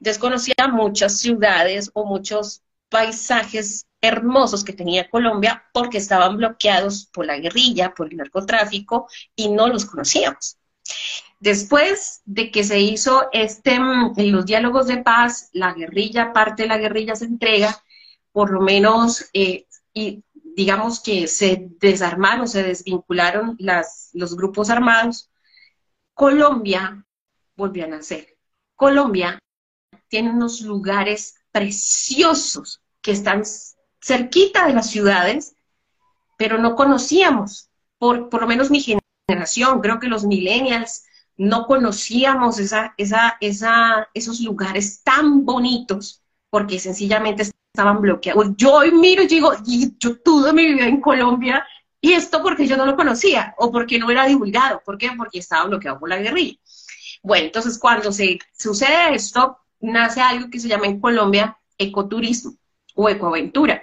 [0.00, 7.38] desconocía muchas ciudades o muchos paisajes hermosos que tenía Colombia porque estaban bloqueados por la
[7.38, 10.58] guerrilla, por el narcotráfico y no los conocíamos.
[11.40, 16.62] Después de que se hizo este, mm, en los diálogos de paz, la guerrilla, parte
[16.62, 17.82] de la guerrilla se entrega,
[18.32, 25.30] por lo menos, eh, y digamos que se desarmaron, se desvincularon las, los grupos armados,
[26.14, 27.04] Colombia
[27.56, 28.38] volvió a nacer.
[28.74, 29.38] Colombia
[30.08, 33.42] tiene unos lugares preciosos que están
[34.02, 35.56] cerquita de las ciudades,
[36.36, 38.84] pero no conocíamos, por, por lo menos mi
[39.26, 41.04] generación, creo que los millennials
[41.38, 48.48] no conocíamos esa, esa, esa, esos lugares tan bonitos porque sencillamente estaban bloqueados.
[48.58, 51.66] Yo hoy miro y digo, yo todo mi vida en Colombia
[52.02, 54.82] y esto porque yo no lo conocía o porque no era divulgado.
[54.84, 55.10] ¿Por qué?
[55.16, 56.58] Porque estaba bloqueado por la guerrilla.
[57.22, 62.56] Bueno, entonces cuando se sucede esto, nace algo que se llama en Colombia ecoturismo
[62.94, 63.82] o ecoaventura.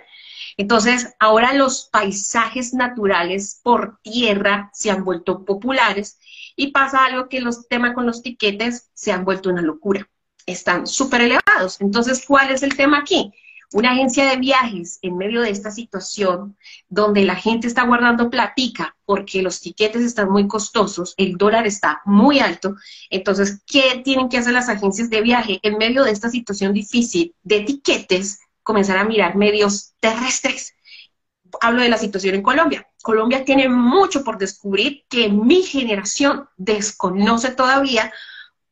[0.57, 6.19] Entonces, ahora los paisajes naturales por tierra se han vuelto populares
[6.55, 10.07] y pasa algo que los temas con los tiquetes se han vuelto una locura.
[10.45, 11.79] Están súper elevados.
[11.81, 13.31] Entonces, ¿cuál es el tema aquí?
[13.73, 16.57] Una agencia de viajes en medio de esta situación
[16.89, 22.01] donde la gente está guardando platica porque los tiquetes están muy costosos, el dólar está
[22.05, 22.75] muy alto,
[23.09, 27.35] entonces, ¿qué tienen que hacer las agencias de viaje en medio de esta situación difícil
[27.43, 28.39] de tiquetes?
[28.61, 30.73] Comenzar a mirar medios terrestres.
[31.61, 32.87] Hablo de la situación en Colombia.
[33.01, 38.11] Colombia tiene mucho por descubrir que mi generación desconoce todavía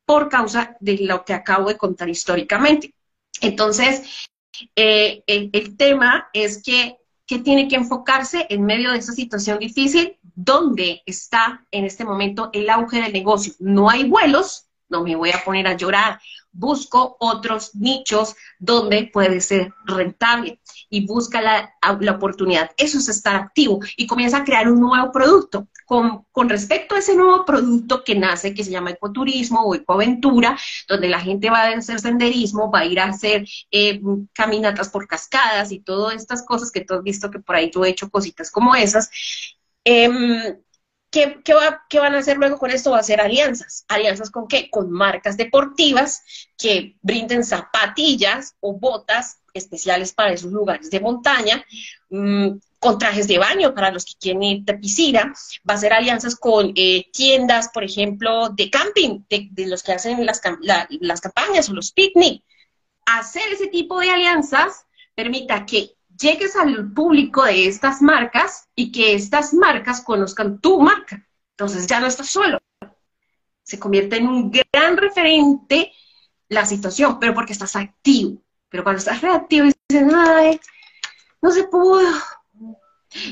[0.06, 2.96] por causa de lo que acabo de contar históricamente.
[3.42, 4.30] Entonces,
[4.76, 10.18] eh, el, tema es que, que tiene que enfocarse en medio de esta situación difícil,
[10.22, 13.54] donde está en este momento el auge del negocio.
[13.60, 16.20] No hay vuelos, no me voy a poner a llorar.
[16.54, 20.60] Busco otros nichos donde puede ser rentable
[20.90, 22.72] y busca la, la, oportunidad.
[22.78, 25.68] Eso es estar activo y comienza a crear un nuevo producto.
[25.86, 30.58] Con, con, respecto a ese nuevo producto que nace, que se llama ecoturismo o ecoaventura,
[30.88, 34.00] donde la gente va a hacer senderismo, va a ir a hacer eh,
[34.32, 37.84] caminatas por cascadas y todas estas cosas que tú has visto que por ahí yo
[37.84, 39.10] he hecho cositas como esas.
[39.84, 40.10] Eh,
[41.12, 42.92] ¿qué, va, ¿qué, van a hacer luego con esto?
[42.92, 43.86] Va a ser alianzas.
[43.90, 44.70] ¿Alianzas con qué?
[44.70, 46.24] Con marcas deportivas
[46.58, 51.64] que brinden zapatillas o botas especiales para esos lugares de montaña,
[52.10, 55.34] mm, con trajes de baño para los que quieren ir de piscina.
[55.70, 60.26] Va a ser alianzas con eh, tiendas, por ejemplo, de camping, de, los que hacen
[60.26, 60.42] las,
[61.02, 62.44] las campañas o los picnic.
[63.06, 69.14] Hacer ese tipo de alianzas permita que llegues al público de estas marcas y que
[69.14, 71.28] estas marcas conozcan tu marca.
[71.58, 72.60] Entonces ya no estás solo.
[73.64, 75.92] Se convierte en un gran referente
[76.48, 78.42] la situación, pero porque estás activo.
[78.70, 80.60] Pero cuando estás reactivo y dices, ay,
[81.42, 82.08] no se pudo,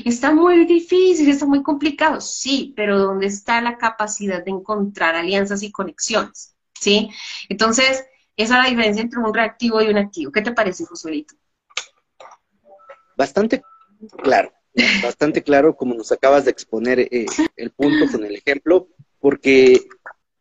[0.04, 2.20] está muy difícil, está muy complicado.
[2.20, 6.54] Sí, pero ¿dónde está la capacidad de encontrar alianzas y conexiones?
[6.78, 7.10] ¿Sí?
[7.48, 8.04] Entonces,
[8.36, 10.32] esa es la diferencia entre un reactivo y un activo.
[10.32, 11.34] ¿Qué te parece, Josuelito?
[13.20, 13.62] Bastante
[14.22, 14.50] claro,
[15.02, 19.78] bastante claro como nos acabas de exponer eh, el punto con el ejemplo, porque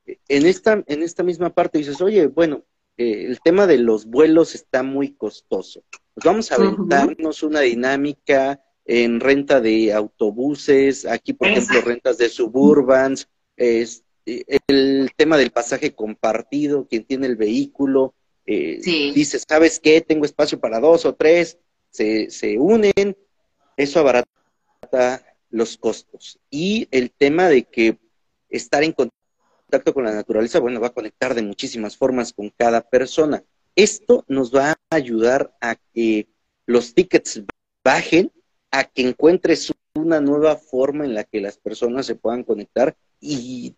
[0.05, 2.63] en esta, en esta misma parte dices, oye, bueno,
[2.95, 5.83] eh, el tema de los vuelos está muy costoso.
[6.13, 12.29] Pues vamos a aventarnos una dinámica en renta de autobuses, aquí por ejemplo rentas de
[12.29, 14.05] suburbans, es,
[14.67, 18.13] el tema del pasaje compartido, quien tiene el vehículo,
[18.45, 18.79] eh,
[19.13, 19.99] dice, ¿sabes qué?
[19.99, 21.57] Tengo espacio para dos o tres,
[21.89, 23.17] se, se unen,
[23.77, 26.39] eso abarata los costos.
[26.49, 27.97] Y el tema de que
[28.49, 32.81] estar en contacto con la naturaleza, bueno, va a conectar de muchísimas formas con cada
[32.81, 33.43] persona.
[33.75, 36.27] Esto nos va a ayudar a que
[36.65, 37.43] los tickets
[37.83, 38.31] bajen,
[38.71, 43.75] a que encuentres una nueva forma en la que las personas se puedan conectar y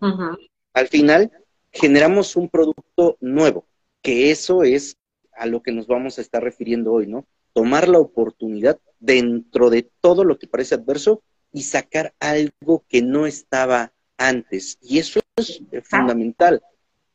[0.73, 1.31] al final
[1.71, 3.65] generamos un producto nuevo,
[4.01, 4.97] que eso es
[5.33, 7.25] a lo que nos vamos a estar refiriendo hoy, ¿no?
[7.53, 13.25] Tomar la oportunidad dentro de todo lo que parece adverso y sacar algo que no
[13.25, 14.77] estaba antes.
[14.81, 16.61] Y eso es fundamental.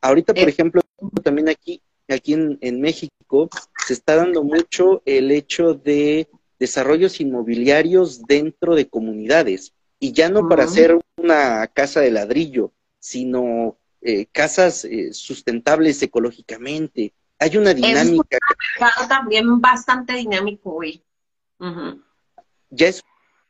[0.01, 0.51] Ahorita, por eh.
[0.51, 0.83] ejemplo,
[1.22, 3.49] también aquí, aquí en, en México
[3.87, 9.72] se está dando mucho el hecho de desarrollos inmobiliarios dentro de comunidades.
[9.99, 17.14] Y ya no para hacer una casa de ladrillo, sino eh, casas eh, sustentables ecológicamente,
[17.38, 18.38] hay una dinámica.
[19.01, 21.03] Es también bastante dinámico hoy.
[22.70, 23.03] Ya es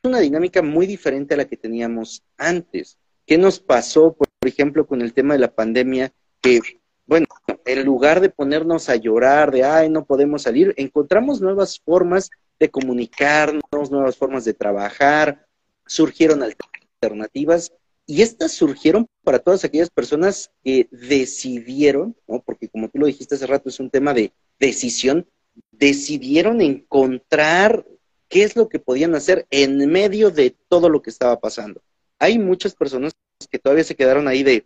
[0.02, 2.98] una dinámica muy diferente a la que teníamos antes.
[3.26, 6.12] ¿Qué nos pasó, por ejemplo, con el tema de la pandemia?
[6.40, 6.60] Que,
[7.06, 7.26] bueno,
[7.64, 12.70] en lugar de ponernos a llorar de, ay, no podemos salir, encontramos nuevas formas de
[12.70, 15.46] comunicarnos, nuevas formas de trabajar,
[15.86, 17.72] surgieron alternativas
[18.06, 22.40] y estas surgieron para todas aquellas personas que decidieron, ¿no?
[22.40, 25.28] porque como tú lo dijiste hace rato, es un tema de decisión,
[25.72, 27.84] decidieron encontrar
[28.28, 31.82] qué es lo que podían hacer en medio de todo lo que estaba pasando.
[32.20, 33.12] Hay muchas personas
[33.50, 34.64] que todavía se quedaron ahí de,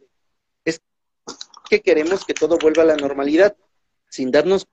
[0.64, 0.80] es
[1.68, 3.56] que queremos que todo vuelva a la normalidad,
[4.08, 4.66] sin darnos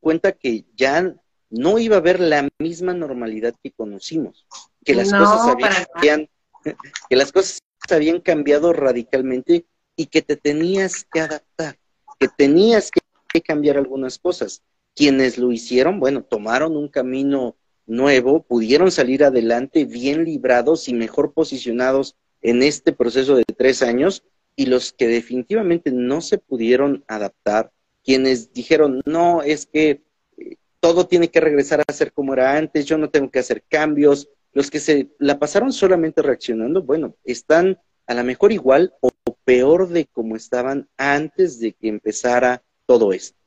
[0.00, 1.14] cuenta que ya
[1.48, 4.46] no iba a haber la misma normalidad que conocimos,
[4.84, 5.56] que las cosas
[5.94, 6.28] habían,
[7.08, 7.60] que las cosas
[7.92, 11.78] habían cambiado radicalmente y que te tenías que adaptar,
[12.18, 13.00] que tenías que,
[13.42, 14.62] cambiar algunas cosas.
[14.94, 21.32] Quienes lo hicieron, bueno, tomaron un camino nuevo, pudieron salir adelante bien librados y mejor
[21.32, 24.24] posicionados en este proceso de tres años,
[24.56, 27.70] y los que definitivamente no se pudieron adaptar,
[28.02, 30.02] quienes dijeron, no, es que
[30.36, 33.62] eh, todo tiene que regresar a ser como era antes, yo no tengo que hacer
[33.68, 39.10] cambios, los que se la pasaron solamente reaccionando, bueno, están a lo mejor igual o
[39.44, 43.38] peor de como estaban antes de que empezara todo esto.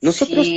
[0.00, 0.48] Nosotros,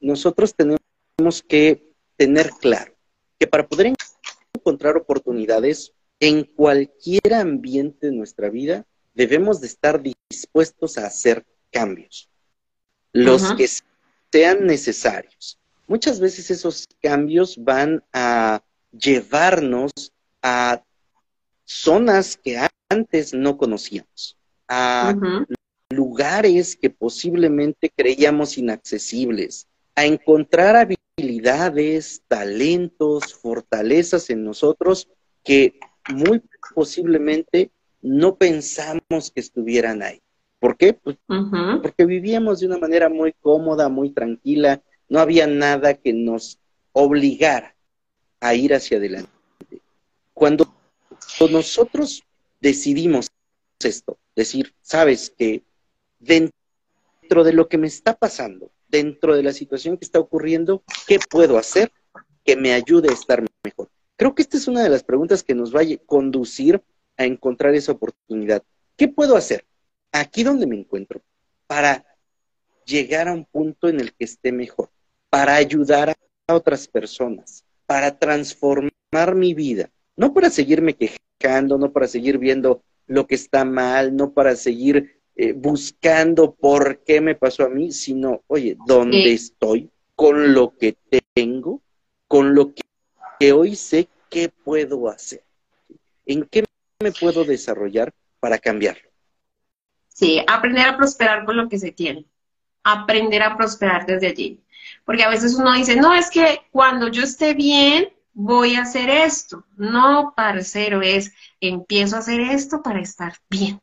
[0.00, 2.92] nosotros tenemos que tener claro
[3.38, 3.94] que para poder
[4.54, 12.28] encontrar oportunidades en cualquier ambiente de nuestra vida, debemos de estar dispuestos a hacer cambios,
[13.12, 13.68] los que
[14.30, 15.59] sean necesarios
[15.90, 19.90] muchas veces esos cambios van a llevarnos
[20.40, 20.80] a
[21.64, 25.16] zonas que antes no conocíamos, a
[25.90, 35.08] lugares que posiblemente creíamos inaccesibles, a encontrar habilidades, talentos, fortalezas en nosotros
[35.42, 36.40] que muy
[36.72, 40.20] posiblemente no pensamos que estuvieran ahí.
[40.60, 40.92] ¿Por qué?
[40.92, 41.16] Pues
[41.82, 44.80] porque vivíamos de una manera muy cómoda, muy tranquila,
[45.10, 46.58] no había nada que nos
[46.92, 47.76] obligara
[48.40, 49.30] a ir hacia adelante.
[50.32, 50.72] Cuando
[51.50, 52.24] nosotros
[52.60, 53.28] decidimos
[53.80, 55.62] esto, decir, sabes que
[56.18, 61.18] dentro de lo que me está pasando, dentro de la situación que está ocurriendo, ¿qué
[61.18, 61.92] puedo hacer
[62.44, 63.90] que me ayude a estar mejor?
[64.16, 66.82] Creo que esta es una de las preguntas que nos va a conducir
[67.16, 68.62] a encontrar esa oportunidad.
[68.96, 69.66] ¿Qué puedo hacer
[70.12, 71.20] aquí donde me encuentro
[71.66, 72.04] para
[72.84, 74.90] llegar a un punto en el que esté mejor,
[75.30, 79.88] para ayudar a otras personas, para transformar mi vida?
[80.16, 85.20] No para seguirme quejando, no para seguir viendo lo que está mal, no para seguir
[85.36, 89.88] eh, buscando por qué me pasó a mí, sino, oye, ¿dónde estoy?
[90.14, 90.96] Con lo que
[91.34, 91.80] tengo,
[92.28, 95.42] con lo que, hoy sé qué puedo hacer.
[96.26, 96.64] ¿En qué
[97.02, 99.08] me puedo desarrollar para cambiarlo?
[100.08, 102.26] Sí, aprender a prosperar con lo que se tiene.
[102.84, 104.60] Aprender a prosperar desde allí.
[105.04, 109.10] Porque a veces uno dice, no, es que cuando yo esté bien, voy a hacer
[109.10, 109.64] esto.
[109.76, 113.80] No, parcero, es empiezo a hacer esto para estar bien.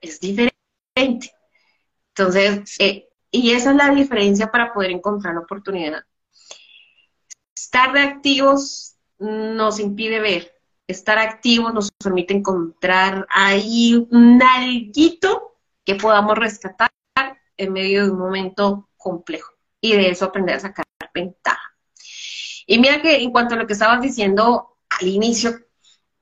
[0.00, 1.32] Es diferente.
[2.14, 6.04] Entonces, eh, y esa es la diferencia para poder encontrar la oportunidad.
[7.54, 10.52] Estar reactivos nos impide ver.
[10.86, 16.90] Estar activos nos permite encontrar ahí un alguito que podamos rescatar
[17.60, 20.84] en medio de un momento complejo y de eso aprender a sacar
[21.14, 21.74] ventaja.
[22.66, 25.58] Y mira que en cuanto a lo que estabas diciendo al inicio,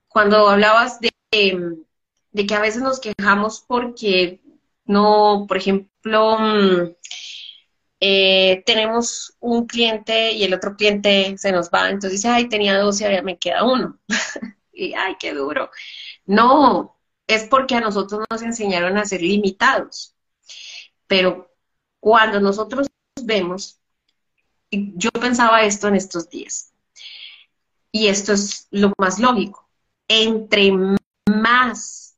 [0.09, 1.13] cuando hablabas de,
[2.33, 4.41] de que a veces nos quejamos porque
[4.85, 6.95] no, por ejemplo, mm,
[8.01, 12.79] eh, tenemos un cliente y el otro cliente se nos va, entonces dice, ay, tenía
[12.79, 13.99] dos y ahora me queda uno.
[14.73, 15.71] y, ay, qué duro.
[16.27, 20.15] No, es porque a nosotros nos enseñaron a ser limitados.
[21.09, 21.51] Pero
[21.99, 22.87] cuando nosotros
[23.25, 23.81] vemos,
[24.71, 26.73] yo pensaba esto en estos días,
[27.91, 29.69] y esto es lo más lógico,
[30.07, 30.71] entre
[31.27, 32.17] más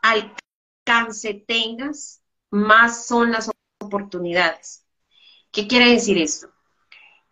[0.00, 3.50] alcance tengas, más son las
[3.80, 4.86] oportunidades.
[5.50, 6.50] ¿Qué quiere decir esto?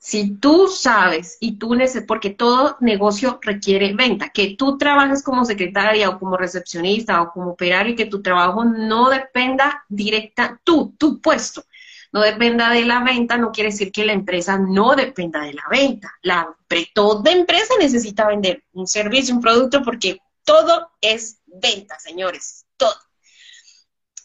[0.02, 5.44] Si tú sabes y tú necesitas, porque todo negocio requiere venta, que tú trabajes como
[5.44, 10.94] secretaria o como recepcionista o como operario y que tu trabajo no dependa directa, tú,
[10.98, 11.64] tu puesto,
[12.12, 15.64] no dependa de la venta, no quiere decir que la empresa no dependa de la
[15.70, 16.10] venta.
[16.22, 16.48] La,
[16.94, 22.94] toda empresa necesita vender un servicio, un producto, porque todo es venta, señores, todo.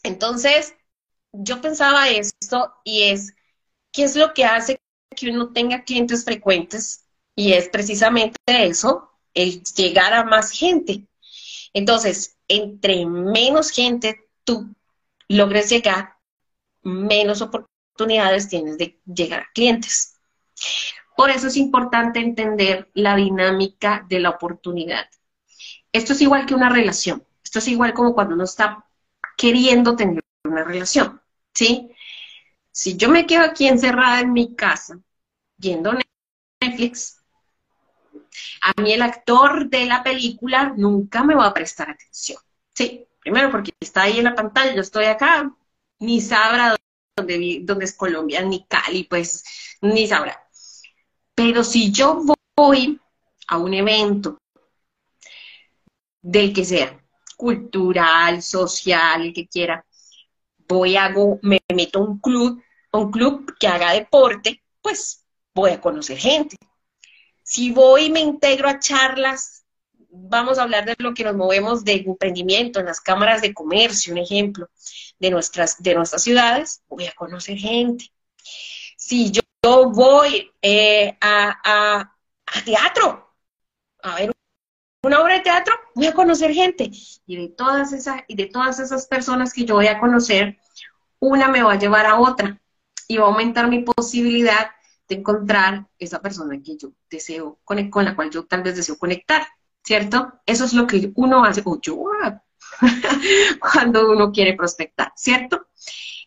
[0.03, 0.73] Entonces,
[1.33, 3.33] yo pensaba esto y es,
[3.91, 4.79] ¿qué es lo que hace
[5.15, 7.05] que uno tenga clientes frecuentes?
[7.35, 11.07] Y es precisamente eso, el llegar a más gente.
[11.73, 14.73] Entonces, entre menos gente tú
[15.27, 16.15] logres llegar,
[16.83, 20.15] menos oportunidades tienes de llegar a clientes.
[21.15, 25.09] Por eso es importante entender la dinámica de la oportunidad.
[25.91, 27.25] Esto es igual que una relación.
[27.43, 28.85] Esto es igual como cuando uno está
[29.37, 31.21] queriendo tener una relación,
[31.53, 31.91] ¿sí?
[32.71, 34.99] Si yo me quedo aquí encerrada en mi casa
[35.57, 35.93] viendo
[36.61, 37.21] Netflix,
[38.61, 42.39] a mí el actor de la película nunca me va a prestar atención,
[42.73, 43.07] ¿sí?
[43.19, 45.51] Primero porque está ahí en la pantalla, yo estoy acá,
[45.99, 46.75] ni sabrá
[47.15, 49.43] dónde, es Colombia, ni Cali, pues,
[49.81, 50.47] ni sabrá.
[51.33, 52.23] Pero si yo
[52.55, 52.99] voy
[53.47, 54.37] a un evento
[56.21, 56.99] del que sea,
[57.37, 59.85] cultural, social, el que quiera,
[60.67, 65.24] voy, hago, me meto a un club, un club que haga deporte, pues
[65.55, 66.57] voy a conocer gente.
[67.41, 69.65] Si voy y me integro a charlas,
[70.09, 74.13] vamos a hablar de lo que nos movemos de emprendimiento en las cámaras de comercio,
[74.13, 74.69] un ejemplo,
[75.19, 78.11] de nuestras, de nuestras ciudades, voy a conocer gente.
[78.97, 83.33] Si yo, voy eh, a, a, teatro,
[84.03, 84.31] a ver
[85.03, 86.89] una obra de teatro, voy a conocer gente.
[87.25, 90.59] Y de todas esas, y de todas esas personas que yo voy a conocer,
[91.19, 92.59] una me va a llevar a otra
[93.07, 94.69] y va a aumentar mi posibilidad
[95.07, 99.45] de encontrar esa persona que yo deseo, con, la cual yo tal vez deseo conectar,
[99.83, 100.33] ¿cierto?
[100.45, 102.03] Eso es lo que uno hace, o yo
[103.59, 105.67] cuando uno quiere prospectar, ¿cierto?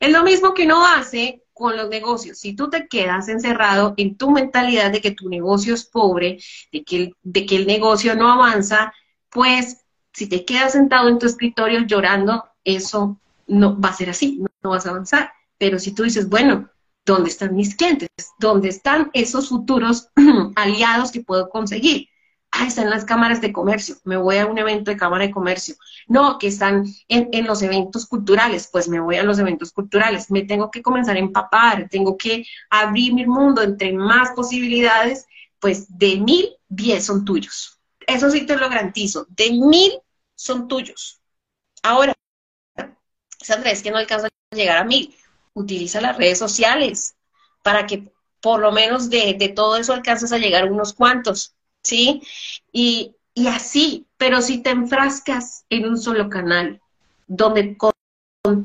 [0.01, 2.39] Es lo mismo que uno hace con los negocios.
[2.39, 6.39] Si tú te quedas encerrado en tu mentalidad de que tu negocio es pobre,
[6.73, 8.93] de que el, de que el negocio no avanza,
[9.29, 14.41] pues si te quedas sentado en tu escritorio llorando, eso no va a ser así,
[14.63, 15.33] no, vas a avanzar.
[15.59, 16.71] Pero si tú dices, bueno,
[17.09, 18.09] ¿dónde están mis clientes?
[18.39, 20.11] ¿Dónde están esos futuros
[20.57, 22.09] aliados que puedo conseguir?
[22.51, 25.77] ah, están las cámaras de comercio, me voy a un evento de cámara de comercio.
[26.07, 30.31] No, que están en, los eventos culturales, pues me voy a los eventos culturales.
[30.31, 35.27] Me tengo que comenzar a empapar, tengo que abrir mi mundo entre más posibilidades,
[35.61, 37.79] pues de mil, diez son tuyos.
[38.07, 39.93] Eso sí te lo garantizo, de mil
[40.35, 41.21] son tuyos.
[41.83, 42.15] Ahora,
[43.41, 45.15] Sandra, es que no alcanza a llegar a mil.
[45.59, 47.17] Utiliza las redes sociales
[47.63, 52.23] para que por lo menos de, de todo eso alcances a llegar unos cuantos ¿sí?
[52.73, 53.15] Y,
[53.49, 56.81] así, Pero si te enfrascas en un solo canal,
[57.29, 57.77] donde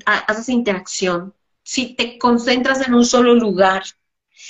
[0.05, 1.33] haces interacción,
[1.63, 3.83] si te concentras en un solo lugar,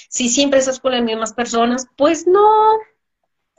[0.09, 2.77] si siempre estás con las mismas personas, pues no,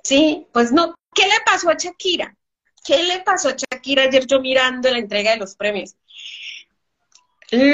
[0.03, 0.95] sí, pues no.
[1.15, 2.35] ¿Qué le pasó a Shakira?
[2.83, 5.97] ¿Qué le pasó a Shakira ayer yo mirando la entrega de los premios?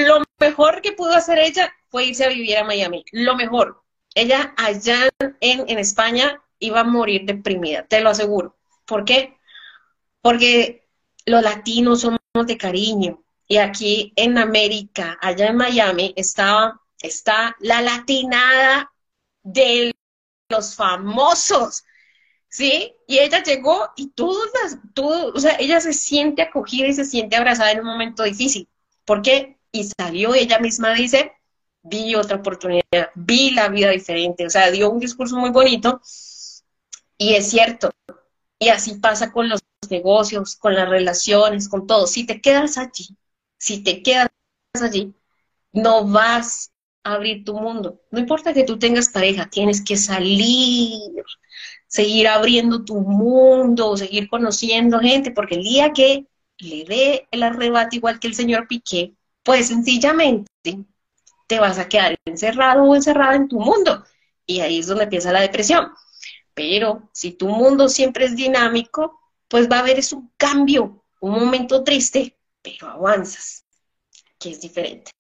[0.07, 3.05] Lo mejor que pudo hacer ella fue irse a vivir a Miami.
[3.13, 3.83] Lo mejor.
[4.15, 5.09] Ella allá
[5.41, 8.59] en, en España iba a morir deprimida, te lo aseguro.
[8.85, 9.37] ¿Por qué?
[10.21, 10.89] Porque
[11.27, 13.23] los latinos somos de cariño.
[13.47, 18.93] Y aquí en América, allá en Miami, estaba, está la latinada
[19.43, 19.93] de
[20.49, 21.85] los famosos.
[22.51, 22.95] ¿sí?
[23.07, 27.37] Y ella llegó y todas, todo, o sea, ella se siente acogida y se siente
[27.37, 28.69] abrazada en un momento difícil.
[29.05, 29.60] ¿Por qué?
[29.73, 31.33] Y salió, ella misma dice,
[31.83, 36.01] vi otra oportunidad, vi la vida diferente, o sea, dio un discurso muy bonito
[37.19, 37.91] y es cierto.
[38.59, 39.61] Y así pasa con los
[39.91, 42.07] negocios, con las relaciones, con todo.
[42.07, 43.17] Si te quedas allí,
[43.59, 44.29] si te quedas
[44.81, 45.15] allí,
[45.73, 46.73] no vas
[47.05, 48.01] a abrir tu mundo.
[48.11, 51.25] No importa que tú tengas pareja, tienes que salir,
[51.87, 56.27] seguir abriendo tu mundo, seguir conociendo gente, porque el día que
[56.59, 60.51] le dé el arrebato igual que el señor Piqué, pues sencillamente
[61.47, 64.05] te vas a quedar encerrado o encerrada en tu mundo.
[64.47, 65.93] Y ahí es donde empieza la depresión.
[66.55, 71.83] Pero si tu mundo siempre es dinámico, pues va a haber un cambio, un momento
[71.83, 73.65] triste, pero avanzas,
[74.39, 75.11] que es diferente.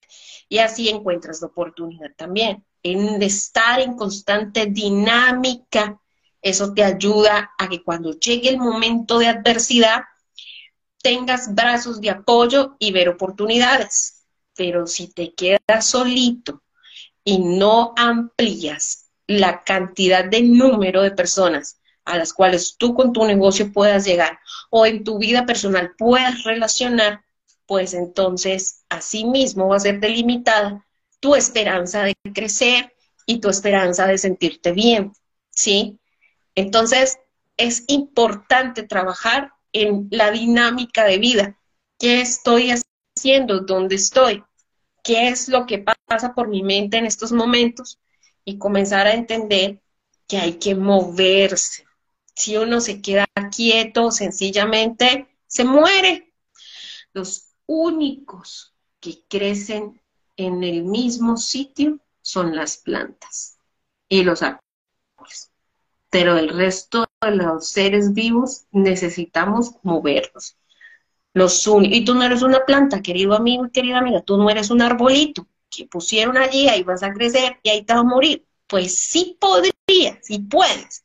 [0.49, 6.01] Y así encuentras la oportunidad también en estar en constante dinámica
[6.43, 10.03] eso te ayuda a que cuando llegue el momento de adversidad
[11.03, 14.25] tengas brazos de apoyo y ver oportunidades.
[14.57, 16.63] Pero si te quedas solito
[17.25, 23.25] y no amplías la cantidad de número de personas a las cuales tú con tu
[23.25, 24.39] negocio puedas llegar
[24.71, 27.23] o en tu vida personal puedas relacionar,
[27.67, 30.85] pues entonces así mismo va a ser delimitada
[31.21, 32.93] tu esperanza de crecer
[33.27, 35.13] y tu esperanza de sentirte bien,
[35.51, 36.01] ¿sí?
[36.55, 37.19] Entonces,
[37.57, 41.59] es importante trabajar en la dinámica de vida.
[41.99, 43.61] ¿Qué estoy haciendo?
[43.61, 44.45] ¿Dónde estoy?
[45.03, 47.99] ¿Qué es lo que pasa por mi mente en estos momentos?
[48.45, 49.81] Y comenzar a entender
[50.27, 51.85] que hay que moverse.
[52.35, 56.33] Si uno se queda quieto, sencillamente se muere.
[57.13, 60.01] Los únicos que crecen
[60.37, 63.59] en el mismo sitio son las plantas
[64.09, 64.61] y los árboles
[66.11, 70.57] pero el resto de los seres vivos necesitamos movernos.
[71.35, 74.71] Los y tú no eres una planta, querido amigo y querida amiga, tú no eres
[74.71, 78.47] un arbolito que pusieron allí, ahí vas a crecer y ahí te vas a morir.
[78.67, 81.03] Pues sí podrías, sí puedes,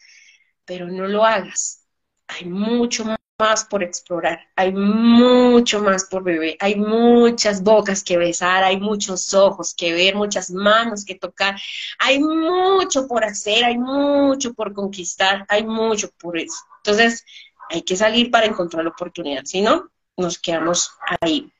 [0.63, 1.85] pero no lo hagas.
[2.27, 3.05] Hay mucho
[3.37, 9.33] más por explorar, hay mucho más por beber, hay muchas bocas que besar, hay muchos
[9.33, 11.55] ojos que ver, muchas manos que tocar,
[11.99, 16.55] hay mucho por hacer, hay mucho por conquistar, hay mucho por eso.
[16.77, 17.25] Entonces,
[17.69, 21.51] hay que salir para encontrar la oportunidad, si no, nos quedamos ahí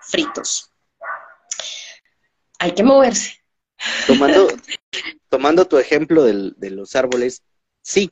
[0.00, 0.72] fritos.
[2.58, 3.36] Hay que moverse.
[4.06, 4.48] Tomando,
[5.28, 7.42] tomando tu ejemplo de los árboles,
[7.82, 8.10] sí,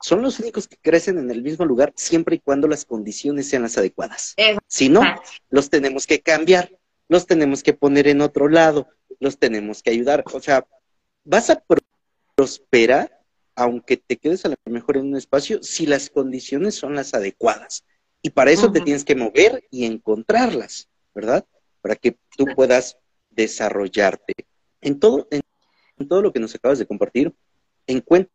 [0.00, 3.62] son los únicos que crecen en el mismo lugar siempre y cuando las condiciones sean
[3.62, 4.34] las adecuadas.
[4.66, 5.02] Si no,
[5.50, 6.70] los tenemos que cambiar,
[7.08, 8.88] los tenemos que poner en otro lado,
[9.20, 10.24] los tenemos que ayudar.
[10.32, 10.66] O sea,
[11.24, 11.62] vas a
[12.34, 13.16] prosperar
[13.54, 17.84] aunque te quedes a lo mejor en un espacio si las condiciones son las adecuadas.
[18.20, 21.46] Y para eso te tienes que mover y encontrarlas, ¿verdad?
[21.80, 22.98] Para que tú puedas
[23.30, 24.34] desarrollarte.
[24.82, 27.34] En todo, en todo lo que nos acabas de compartir,
[27.86, 28.32] encuentra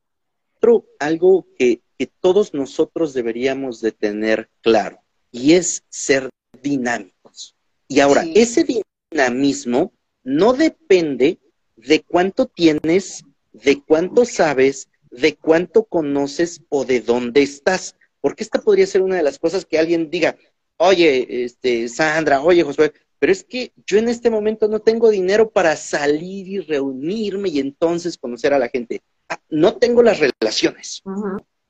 [0.99, 1.81] algo que,
[2.19, 6.29] todos nosotros deberíamos de tener claro, y es ser
[6.63, 7.55] dinámicos.
[7.87, 8.65] Y ahora, ese
[9.11, 9.93] dinamismo
[10.23, 11.37] no depende
[11.75, 17.95] de cuánto tienes, de cuánto sabes, de cuánto conoces o de dónde estás.
[18.19, 20.35] Porque esta podría ser una de las cosas que alguien diga,
[20.77, 25.51] oye, este, Sandra, oye, Josué, pero es que yo en este momento no tengo dinero
[25.51, 29.03] para salir y reunirme y entonces conocer a la gente
[29.49, 31.01] no tengo las relaciones.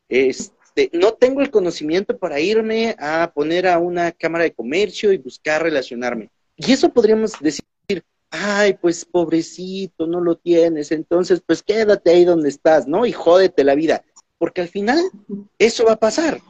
[0.10, 5.18] este, no tengo el conocimiento para irme a poner a una cámara de comercio y
[5.18, 6.30] buscar relacionarme.
[6.56, 7.66] Y eso podríamos decir,
[8.30, 13.06] ay, pues pobrecito, no lo tienes, entonces pues quédate ahí donde estás, ¿no?
[13.06, 14.04] Y jódete la vida.
[14.38, 15.00] Porque al final
[15.58, 16.42] eso va a pasar.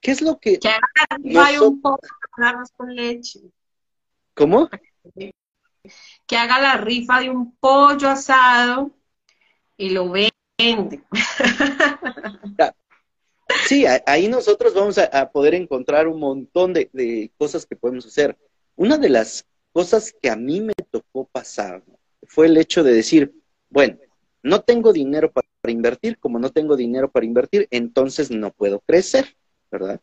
[0.00, 0.58] ¿Qué es lo que...
[0.58, 2.00] Que haga un poco
[2.76, 3.40] con leche.
[4.34, 4.68] ¿Cómo?
[6.26, 8.90] Que haga la rifa de un pollo asado
[9.76, 10.29] y lo vende.
[13.66, 18.38] Sí, ahí nosotros vamos a, poder encontrar un montón de, cosas que podemos hacer.
[18.76, 21.82] Una de las cosas que a mí me tocó pasar
[22.22, 23.34] fue el hecho de decir,
[23.68, 23.98] bueno,
[24.42, 29.36] no tengo dinero para, invertir, como no tengo dinero para invertir, entonces no puedo crecer,
[29.70, 30.00] ¿verdad?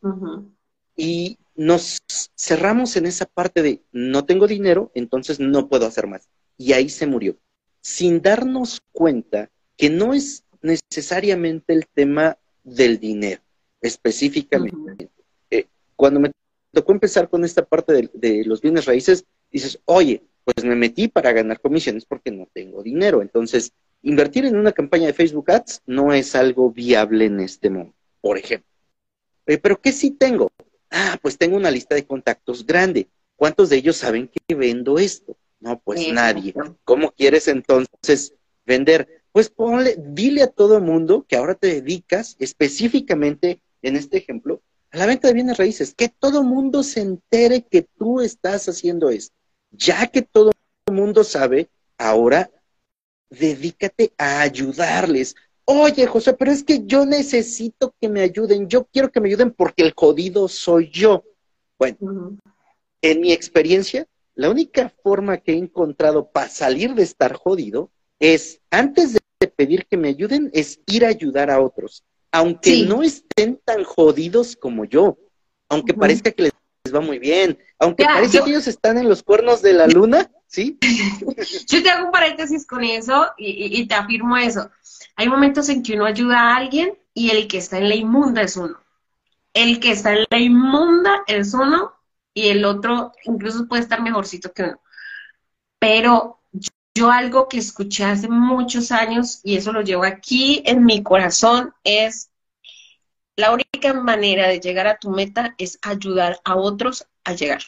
[0.96, 2.00] Y nos
[2.38, 6.30] cerramos en esa parte de no tengo dinero, entonces no puedo hacer más.
[6.58, 7.38] Y ahí se murió,
[7.82, 13.42] sin darnos cuenta que no es necesariamente el tema del dinero,
[13.82, 15.10] específicamente.
[15.50, 16.32] Eh, cuando me
[16.72, 21.32] tocó empezar con esta parte de, los bienes raíces, dices, oye, pues me metí para
[21.32, 23.22] ganar comisiones porque no tengo dinero.
[23.22, 27.96] Entonces, invertir en una campaña de Facebook Ads no es algo viable en este momento,
[28.22, 28.70] por ejemplo.
[29.46, 30.52] Eh, pero ¿qué sí tengo?
[30.92, 33.08] Ah, pues tengo una lista de contactos grande.
[33.36, 35.38] ¿Cuántos de ellos saben que vendo esto?
[35.60, 36.54] No, pues nadie.
[36.84, 38.34] ¿Cómo quieres entonces
[38.66, 39.17] vender?
[39.38, 44.64] Pues ponle, dile a todo el mundo que ahora te dedicas específicamente, en este ejemplo,
[44.90, 45.94] a la venta de bienes raíces.
[45.94, 49.36] Que todo el mundo se entere que tú estás haciendo esto.
[49.70, 50.54] Ya que todo
[50.88, 51.70] el mundo sabe,
[52.00, 52.50] ahora
[53.30, 55.36] dedícate a ayudarles.
[55.66, 58.68] Oye, José, pero es que yo necesito que me ayuden.
[58.68, 61.24] Yo quiero que me ayuden porque el jodido soy yo.
[61.78, 62.40] Bueno,
[63.04, 68.62] en mi experiencia, la única forma que he encontrado para salir de estar jodido es,
[68.72, 72.04] antes de pedir que me ayuden, es ir a ayudar a otros.
[72.32, 75.18] Aunque no estén tan jodidos como yo,
[75.70, 76.54] aunque parezca que les
[76.94, 80.80] va muy bien, aunque parezca que ellos están en los cuernos de la luna, ¿sí?
[81.68, 84.72] yo te hago un paréntesis con eso y te afirmo eso.
[85.16, 88.42] Hay momentos en que uno ayuda a alguien y el que está en la inmunda
[88.42, 88.80] es uno.
[89.54, 91.94] El que está en la inmunda es uno
[92.34, 94.82] y el otro incluso puede estar mejorcito que uno.
[95.80, 96.42] Pero
[96.98, 101.72] yo algo que escuché hace muchos años y eso lo llevo aquí en mi corazón
[101.84, 102.32] es
[103.36, 107.62] la única manera de llegar a tu meta es ayudar a otros a llegar.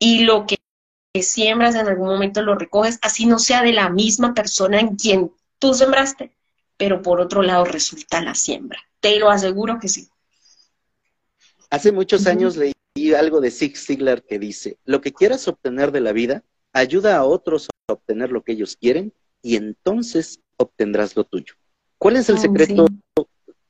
[0.00, 0.58] Y lo que
[1.22, 5.32] siembras en algún momento lo recoges, así no sea de la misma persona en quien
[5.60, 6.36] tú sembraste,
[6.76, 8.80] pero por otro lado resulta la siembra.
[8.98, 10.08] Te lo aseguro que sí.
[11.70, 12.74] Hace muchos años leí
[13.16, 16.42] algo de Zig Ziglar que dice, lo que quieras obtener de la vida,
[16.74, 21.54] ayuda a otros a obtener lo que ellos quieren y entonces obtendrás lo tuyo.
[21.96, 22.86] ¿Cuál es el secreto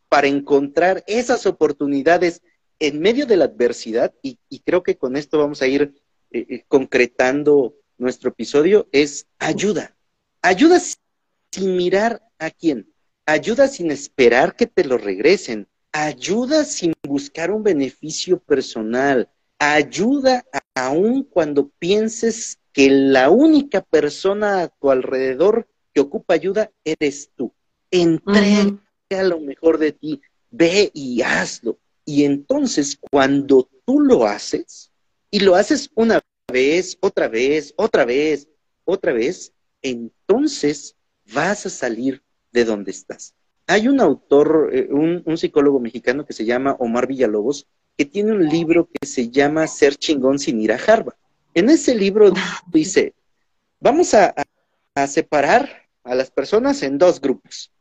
[0.08, 2.42] para encontrar esas oportunidades
[2.80, 4.12] en medio de la adversidad?
[4.22, 5.94] Y, creo que con esto vamos a ir
[6.32, 9.94] eh, eh, concretando nuestro episodio, es ayuda.
[10.42, 12.92] Ayuda sin mirar a quién.
[13.26, 15.68] Ayuda sin esperar que te lo regresen.
[15.92, 19.28] Ayuda sin buscar un beneficio personal.
[19.58, 20.44] Ayuda
[20.74, 27.54] aún cuando pienses que la única persona a tu alrededor que ocupa ayuda eres tú.
[27.90, 28.76] Entrega
[29.22, 30.20] lo mejor de ti.
[30.50, 31.78] Ve y hazlo.
[32.04, 34.90] Y entonces cuando tú lo haces,
[35.34, 36.20] y lo haces una
[36.52, 38.48] vez, otra vez, otra vez,
[38.84, 39.52] otra vez,
[39.82, 40.94] entonces
[41.32, 42.22] vas a salir
[42.52, 43.34] de donde estás.
[43.66, 47.66] Hay un autor, eh, un, psicólogo mexicano que se llama Omar Villalobos,
[47.96, 51.16] que tiene un libro que se llama Ser chingón sin ir a Harvard.
[51.54, 52.32] En ese libro
[52.66, 53.14] dice,
[53.80, 54.34] vamos a,
[54.94, 57.72] a separar a las personas en dos grupos.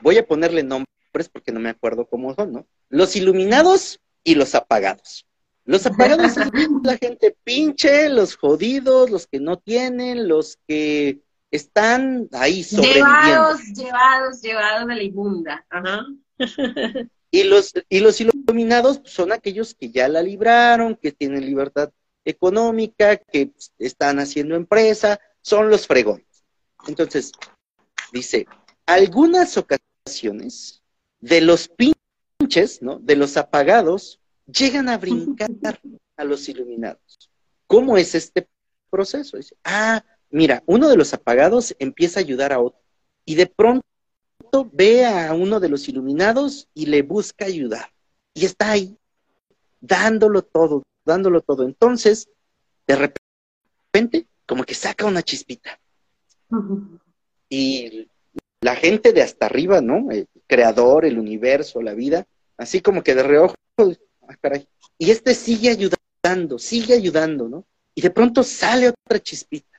[0.00, 2.66] Voy a ponerle nombres porque no me acuerdo cómo son, ¿no?
[2.88, 5.26] Los iluminados y los apagados.
[5.64, 6.50] Los apagados son
[6.82, 11.20] la gente pinche, los jodidos, los que no tienen, los que
[11.50, 13.10] están ahí sobreviviendo.
[13.10, 15.66] Llevados, llevados, llevados de la inmunda.
[15.70, 16.06] Ajá.
[17.34, 21.90] Y los, y los iluminados son aquellos que ya la libraron, que tienen libertad
[22.26, 26.44] económica, que están haciendo empresa, son los fregones.
[26.86, 27.32] Entonces,
[28.12, 28.46] dice,
[28.84, 30.82] algunas ocasiones
[31.20, 32.98] de los pinches, ¿no?
[32.98, 35.50] De los apagados, llegan a brincar
[36.16, 37.30] a los iluminados.
[37.66, 38.46] ¿Cómo es este
[38.90, 39.38] proceso?
[39.38, 42.82] Dice, ah, mira, uno de los apagados empieza a ayudar a otro
[43.24, 43.86] y de pronto
[44.72, 47.90] ve a uno de los iluminados y le busca ayudar.
[48.34, 48.96] Y está ahí,
[49.80, 51.64] dándolo todo, dándolo todo.
[51.64, 52.28] Entonces,
[52.86, 55.78] de repente, como que saca una chispita.
[57.48, 58.08] Y
[58.60, 60.10] la gente de hasta arriba, ¿no?
[60.10, 62.26] El creador, el universo, la vida,
[62.56, 64.68] así como que de reojo, ah, caray.
[64.98, 67.64] Y este sigue ayudando, sigue ayudando, ¿no?
[67.94, 69.72] Y de pronto sale otra chispita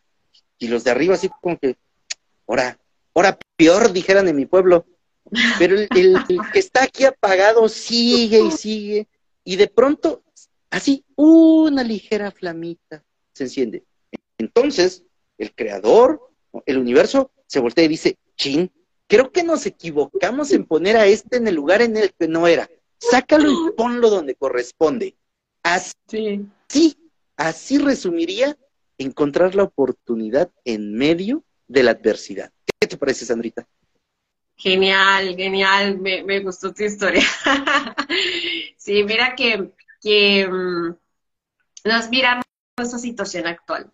[0.64, 1.76] y los de arriba así como que,
[2.48, 2.78] ahora,
[3.14, 4.86] ahora peor, dijeran en mi pueblo.
[5.60, 5.90] Pero el,
[6.52, 9.08] que está aquí apagado sigue y sigue,
[9.44, 10.24] y de pronto,
[10.70, 13.04] así, una ligera flamita
[13.34, 13.84] se enciende.
[14.38, 15.04] Entonces,
[15.38, 16.22] el creador,
[16.66, 18.72] el universo, se voltea y dice, chin,
[19.08, 22.48] creo que nos equivocamos en poner a este en el lugar en el que no
[22.48, 22.70] era.
[23.00, 25.16] Sácalo y ponlo donde corresponde.
[25.62, 26.98] Así, sí.
[27.36, 28.58] así resumiría
[28.98, 32.53] encontrar la oportunidad en medio de la adversidad.
[32.84, 33.66] ¿Qué te parece, Sandrita?
[34.58, 37.24] Genial, genial, me, me gustó tu historia.
[38.78, 39.72] sí, mira que,
[40.02, 40.94] que mm,
[41.86, 42.44] nos miramos
[42.78, 43.90] nuestra situación actual.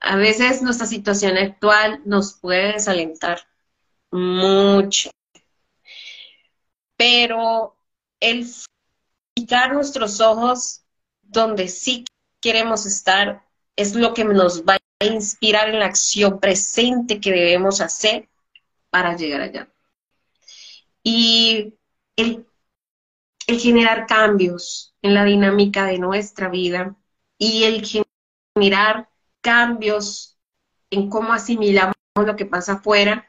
[0.00, 3.46] A veces nuestra situación actual nos puede desalentar
[4.10, 5.12] mucho,
[6.96, 7.76] pero
[8.18, 8.44] el
[9.36, 10.82] fijar nuestros ojos
[11.22, 12.04] donde sí
[12.40, 18.28] queremos estar es lo que nos va inspirar en la acción presente que debemos hacer
[18.90, 19.68] para llegar allá.
[21.02, 21.74] Y
[22.16, 22.46] el,
[23.46, 26.96] generar cambios en la dinámica de nuestra vida
[27.38, 27.86] y el
[28.54, 29.08] generar
[29.40, 30.36] cambios
[30.90, 33.26] en cómo asimilamos lo que pasa afuera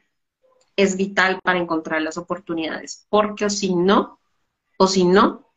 [0.75, 4.19] es vital para encontrar las oportunidades, porque o si no,
[4.77, 5.53] o si no,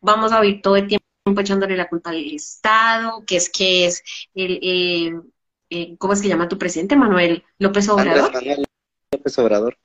[0.00, 4.02] vamos a vivir todo el tiempo echándole la culpa al Estado, que es que es
[4.34, 5.12] el, eh,
[5.70, 8.32] eh, ¿cómo es que llama tu presidente, Manuel López Obrador?
[8.32, 8.64] Manuel
[9.12, 9.78] López Obrador.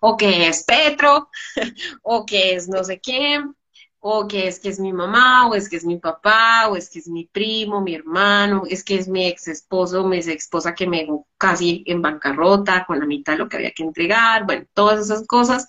[0.00, 1.30] O que es Petro,
[2.02, 3.54] o que es no sé quién,
[4.00, 6.90] o que es que es mi mamá, o es que es mi papá, o es
[6.90, 10.74] que es mi primo, mi hermano, es que es mi ex esposo, mi ex esposa
[10.74, 14.44] que me dejó casi en bancarrota con la mitad de lo que había que entregar,
[14.44, 15.68] bueno, todas esas cosas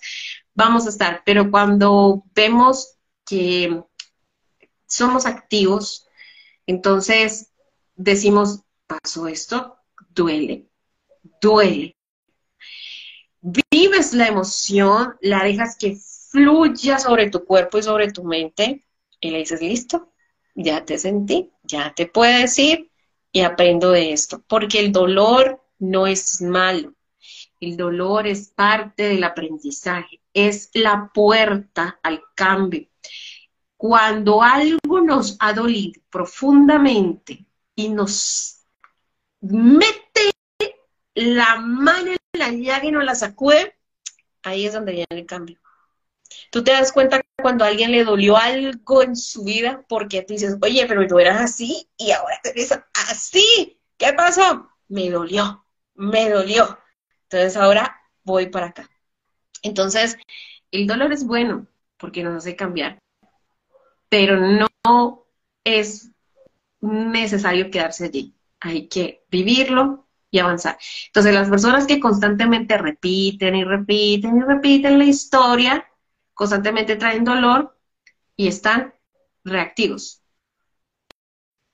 [0.52, 3.84] vamos a estar, pero cuando vemos que
[4.94, 6.08] somos activos,
[6.66, 7.52] entonces
[7.96, 9.76] decimos, pasó esto,
[10.10, 10.68] duele,
[11.40, 11.96] duele.
[13.40, 15.96] Vives la emoción, la dejas que
[16.30, 18.84] fluya sobre tu cuerpo y sobre tu mente
[19.20, 20.12] y le dices, listo,
[20.54, 22.90] ya te sentí, ya te puedes ir
[23.32, 26.94] y aprendo de esto, porque el dolor no es malo,
[27.60, 32.88] el dolor es parte del aprendizaje, es la puerta al cambio.
[33.86, 38.64] Cuando algo nos ha dolido profundamente y nos
[39.42, 40.30] mete
[41.14, 43.76] la mano en la llaga y nos la sacude,
[44.42, 45.60] ahí es donde viene el cambio.
[46.50, 50.32] Tú te das cuenta cuando a alguien le dolió algo en su vida porque tú
[50.32, 52.72] dices, oye, pero tú eras así y ahora te ves
[53.10, 53.78] así.
[53.98, 54.66] ¿Qué pasó?
[54.88, 56.78] Me dolió, me dolió.
[57.24, 58.88] Entonces ahora voy para acá.
[59.60, 60.16] Entonces,
[60.70, 61.66] el dolor es bueno
[61.98, 62.98] porque nos hace cambiar,
[64.14, 65.26] pero no
[65.64, 66.12] es
[66.80, 68.32] necesario quedarse allí.
[68.60, 70.78] Hay que vivirlo y avanzar.
[71.06, 75.84] Entonces, las personas que constantemente repiten y repiten y repiten la historia,
[76.32, 77.76] constantemente traen dolor
[78.36, 78.94] y están
[79.42, 80.22] reactivos.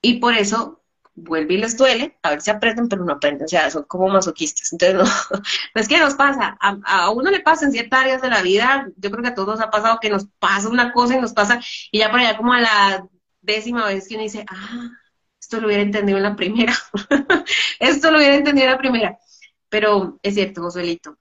[0.01, 0.80] Y por eso
[1.15, 4.07] vuelve y les duele, a ver si aprenden, pero no aprenden, o sea, son como
[4.07, 4.71] masoquistas.
[4.71, 4.95] Entonces,
[5.75, 8.87] no, es que nos pasa, a, uno le pasa en ciertas áreas de la vida,
[8.97, 11.33] yo creo que a todos nos ha pasado que nos pasa una cosa y nos
[11.33, 11.59] pasa,
[11.91, 13.07] y ya por allá como a la
[13.41, 14.89] décima vez que uno dice, ah,
[15.39, 16.73] esto lo hubiera entendido en la primera,
[17.79, 19.19] esto lo hubiera entendido en la primera.
[19.69, 21.17] Pero es cierto, Josuelito,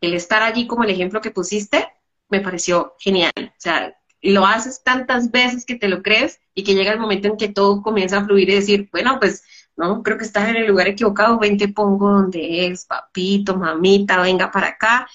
[0.00, 1.86] el estar allí como el ejemplo que pusiste,
[2.30, 3.32] me pareció genial.
[3.36, 3.94] O sea,
[4.32, 7.48] lo haces tantas veces que te lo crees y que llega el momento en que
[7.48, 9.44] todo comienza a fluir y decir, bueno, pues
[9.76, 14.20] no, creo que estás en el lugar equivocado, ven te pongo donde es, papito, mamita,
[14.22, 15.06] venga para acá,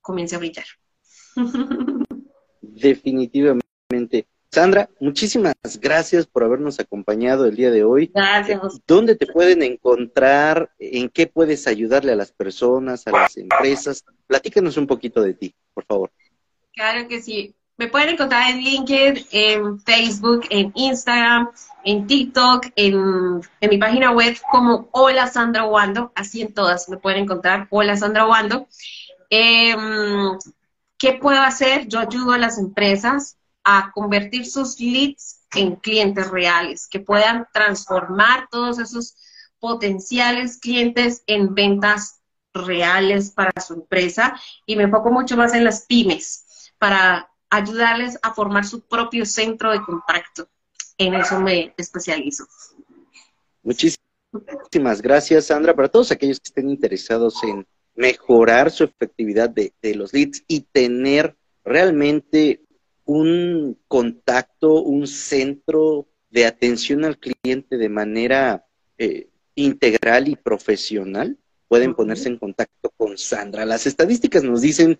[0.00, 0.64] comienza a brillar.
[2.60, 4.26] Definitivamente.
[4.50, 8.12] Sandra, muchísimas gracias por habernos acompañado el día de hoy.
[8.14, 8.80] Gracias.
[8.86, 10.70] ¿Dónde te pueden encontrar?
[10.78, 14.04] ¿En qué puedes ayudarle a las personas, a las empresas?
[14.28, 16.12] Platícanos un poquito de ti, por favor.
[16.72, 17.56] Claro que sí.
[17.76, 21.50] Me pueden encontrar en LinkedIn, en Facebook, en Instagram,
[21.84, 27.24] en TikTok, en, mi página web como Hola Sandra Wando, así en todas me pueden
[27.24, 28.68] encontrar, Hola Sandra Wando.
[29.28, 30.38] Em,
[30.96, 31.88] ¿Qué puedo hacer?
[31.88, 38.48] Yo ayudo a las empresas a convertir sus leads en clientes reales, que puedan transformar
[38.50, 39.16] todos esos
[39.58, 42.20] potenciales clientes en ventas
[42.52, 48.34] reales para su empresa y me enfoco mucho más en las pymes para ayudarles a
[48.34, 50.48] formar su propio centro de contacto.
[50.98, 52.46] En eso me especializo.
[53.62, 55.74] Muchísimas gracias, Sandra.
[55.74, 61.36] Para todos aquellos que estén interesados en mejorar su efectividad de, los leads y tener
[61.64, 62.62] realmente
[63.04, 68.66] un contacto, un centro de atención al cliente de manera
[68.98, 71.38] eh, integral y profesional,
[71.68, 73.64] pueden ponerse en contacto con Sandra.
[73.64, 74.98] Las estadísticas nos dicen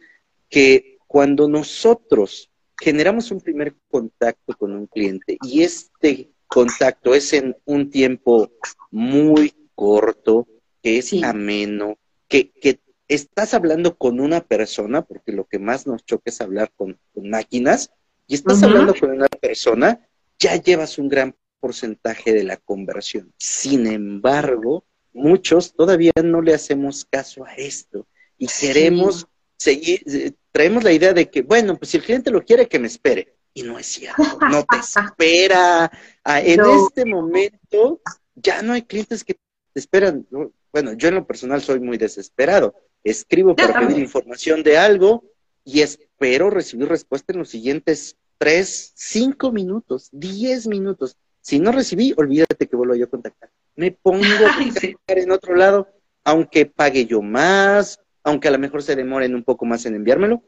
[0.49, 7.57] que cuando nosotros generamos un primer contacto con un cliente y este contacto es en
[7.67, 8.51] un tiempo
[8.91, 10.49] muy corto,
[10.83, 16.05] que es ameno, que, que estás hablando con una persona, porque lo que más nos
[16.05, 17.93] choca es hablar con, máquinas,
[18.27, 20.01] y estás hablando con una persona,
[20.41, 23.33] ya llevas un gran porcentaje de la conversión.
[23.39, 30.85] Sin embargo, muchos todavía no le hacemos caso a esto y queremos seguir, eh, traemos
[30.85, 33.35] la idea de que, bueno, pues si el cliente lo quiere, que me espere.
[33.53, 35.91] Y no es cierto, no te espera.
[36.23, 38.01] Ah, en este momento
[38.37, 40.25] ya no hay clientes que te esperan.
[40.73, 42.73] Bueno, yo en lo personal soy muy desesperado.
[43.03, 45.25] Escribo para pedir información de algo
[45.65, 51.17] y espero recibir respuesta en los siguientes tres, cinco minutos, diez minutos.
[51.41, 53.51] Si no recibí, olvídate que vuelvo yo a contactar.
[53.75, 55.89] Me pongo a contactar en otro lado,
[56.23, 60.43] aunque pague yo más, aunque a lo mejor se demoren un poco más en enviármelo,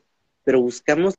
[0.45, 1.15] pero buscamos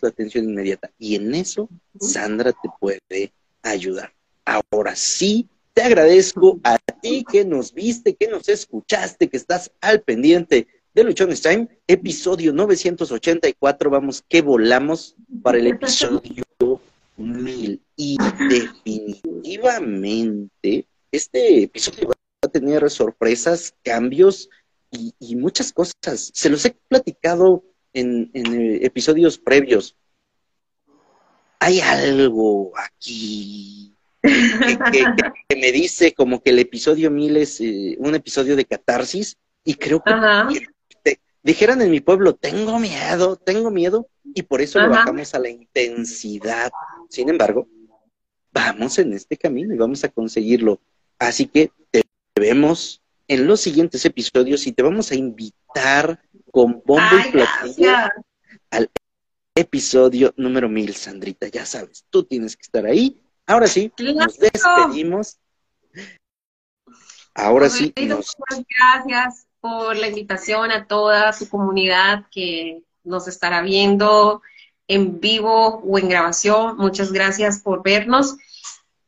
[0.00, 0.92] la atención inmediata.
[0.98, 3.32] Y en eso Sandra te puede
[3.62, 4.12] ayudar.
[4.44, 10.02] Ahora sí, te agradezco a ti que nos viste, que nos escuchaste, que estás al
[10.02, 13.88] pendiente de Luchones Time, episodio 984.
[13.88, 16.44] Vamos que volamos para el episodio
[17.16, 17.80] 1000.
[17.96, 18.18] Y
[18.50, 24.50] definitivamente, este episodio va a tener sorpresas, cambios
[24.92, 26.30] y, muchas cosas.
[26.32, 29.96] Se los he platicado en, eh, episodios previos.
[31.58, 38.56] Hay algo aquí que, me dice como que el episodio 1000 es eh, un episodio
[38.56, 44.60] de catarsis y creo que dijeran en mi pueblo, tengo miedo, tengo miedo, y por
[44.60, 46.70] eso lo bajamos a la intensidad.
[47.08, 47.68] Sin embargo,
[48.52, 50.80] vamos en este camino y vamos a conseguirlo.
[51.18, 52.02] Así que te
[52.36, 53.01] vemos
[53.32, 56.20] en los siguientes episodios y te vamos a invitar
[56.50, 57.92] con bombo y platillo
[58.70, 58.90] al
[59.54, 61.48] episodio número mil, Sandrita.
[61.48, 63.22] Ya sabes, tú tienes que estar ahí.
[63.46, 65.38] Ahora sí, nos despedimos.
[67.34, 67.92] Ahora sí.
[68.06, 68.36] Nos...
[68.78, 74.42] Gracias por la invitación a toda su comunidad que nos estará viendo
[74.88, 76.76] en vivo o en grabación.
[76.76, 78.36] Muchas gracias por vernos.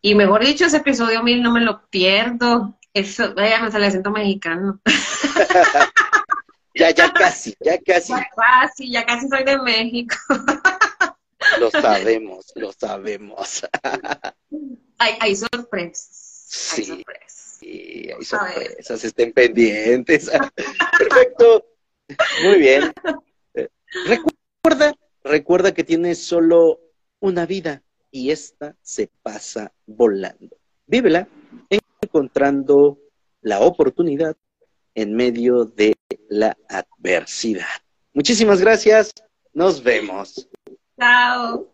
[0.01, 2.79] Y mejor dicho, ese episodio mil no me lo pierdo.
[2.95, 4.81] Eso, vaya, me sale acento mexicano.
[6.75, 8.13] ya, ya casi, ya casi.
[8.13, 10.15] Ya casi, ya casi soy de México.
[11.59, 13.67] lo sabemos, lo sabemos.
[14.99, 16.09] hay, hay sorpresas.
[16.47, 17.57] Sí, hay sorpresas.
[17.59, 20.31] Sí, hay sorpresas, estén pendientes.
[20.97, 21.67] Perfecto.
[22.45, 22.93] Muy bien.
[24.07, 26.79] Recuerda, recuerda que tienes solo
[27.19, 27.83] una vida
[28.13, 30.57] y esta se pasa volando.
[30.87, 31.27] Vívela
[32.15, 32.99] encontrando
[33.41, 34.37] la oportunidad
[34.95, 35.95] en medio de
[36.29, 37.67] la adversidad.
[38.13, 39.13] Muchísimas gracias.
[39.53, 40.49] Nos vemos.
[40.97, 41.74] Chao.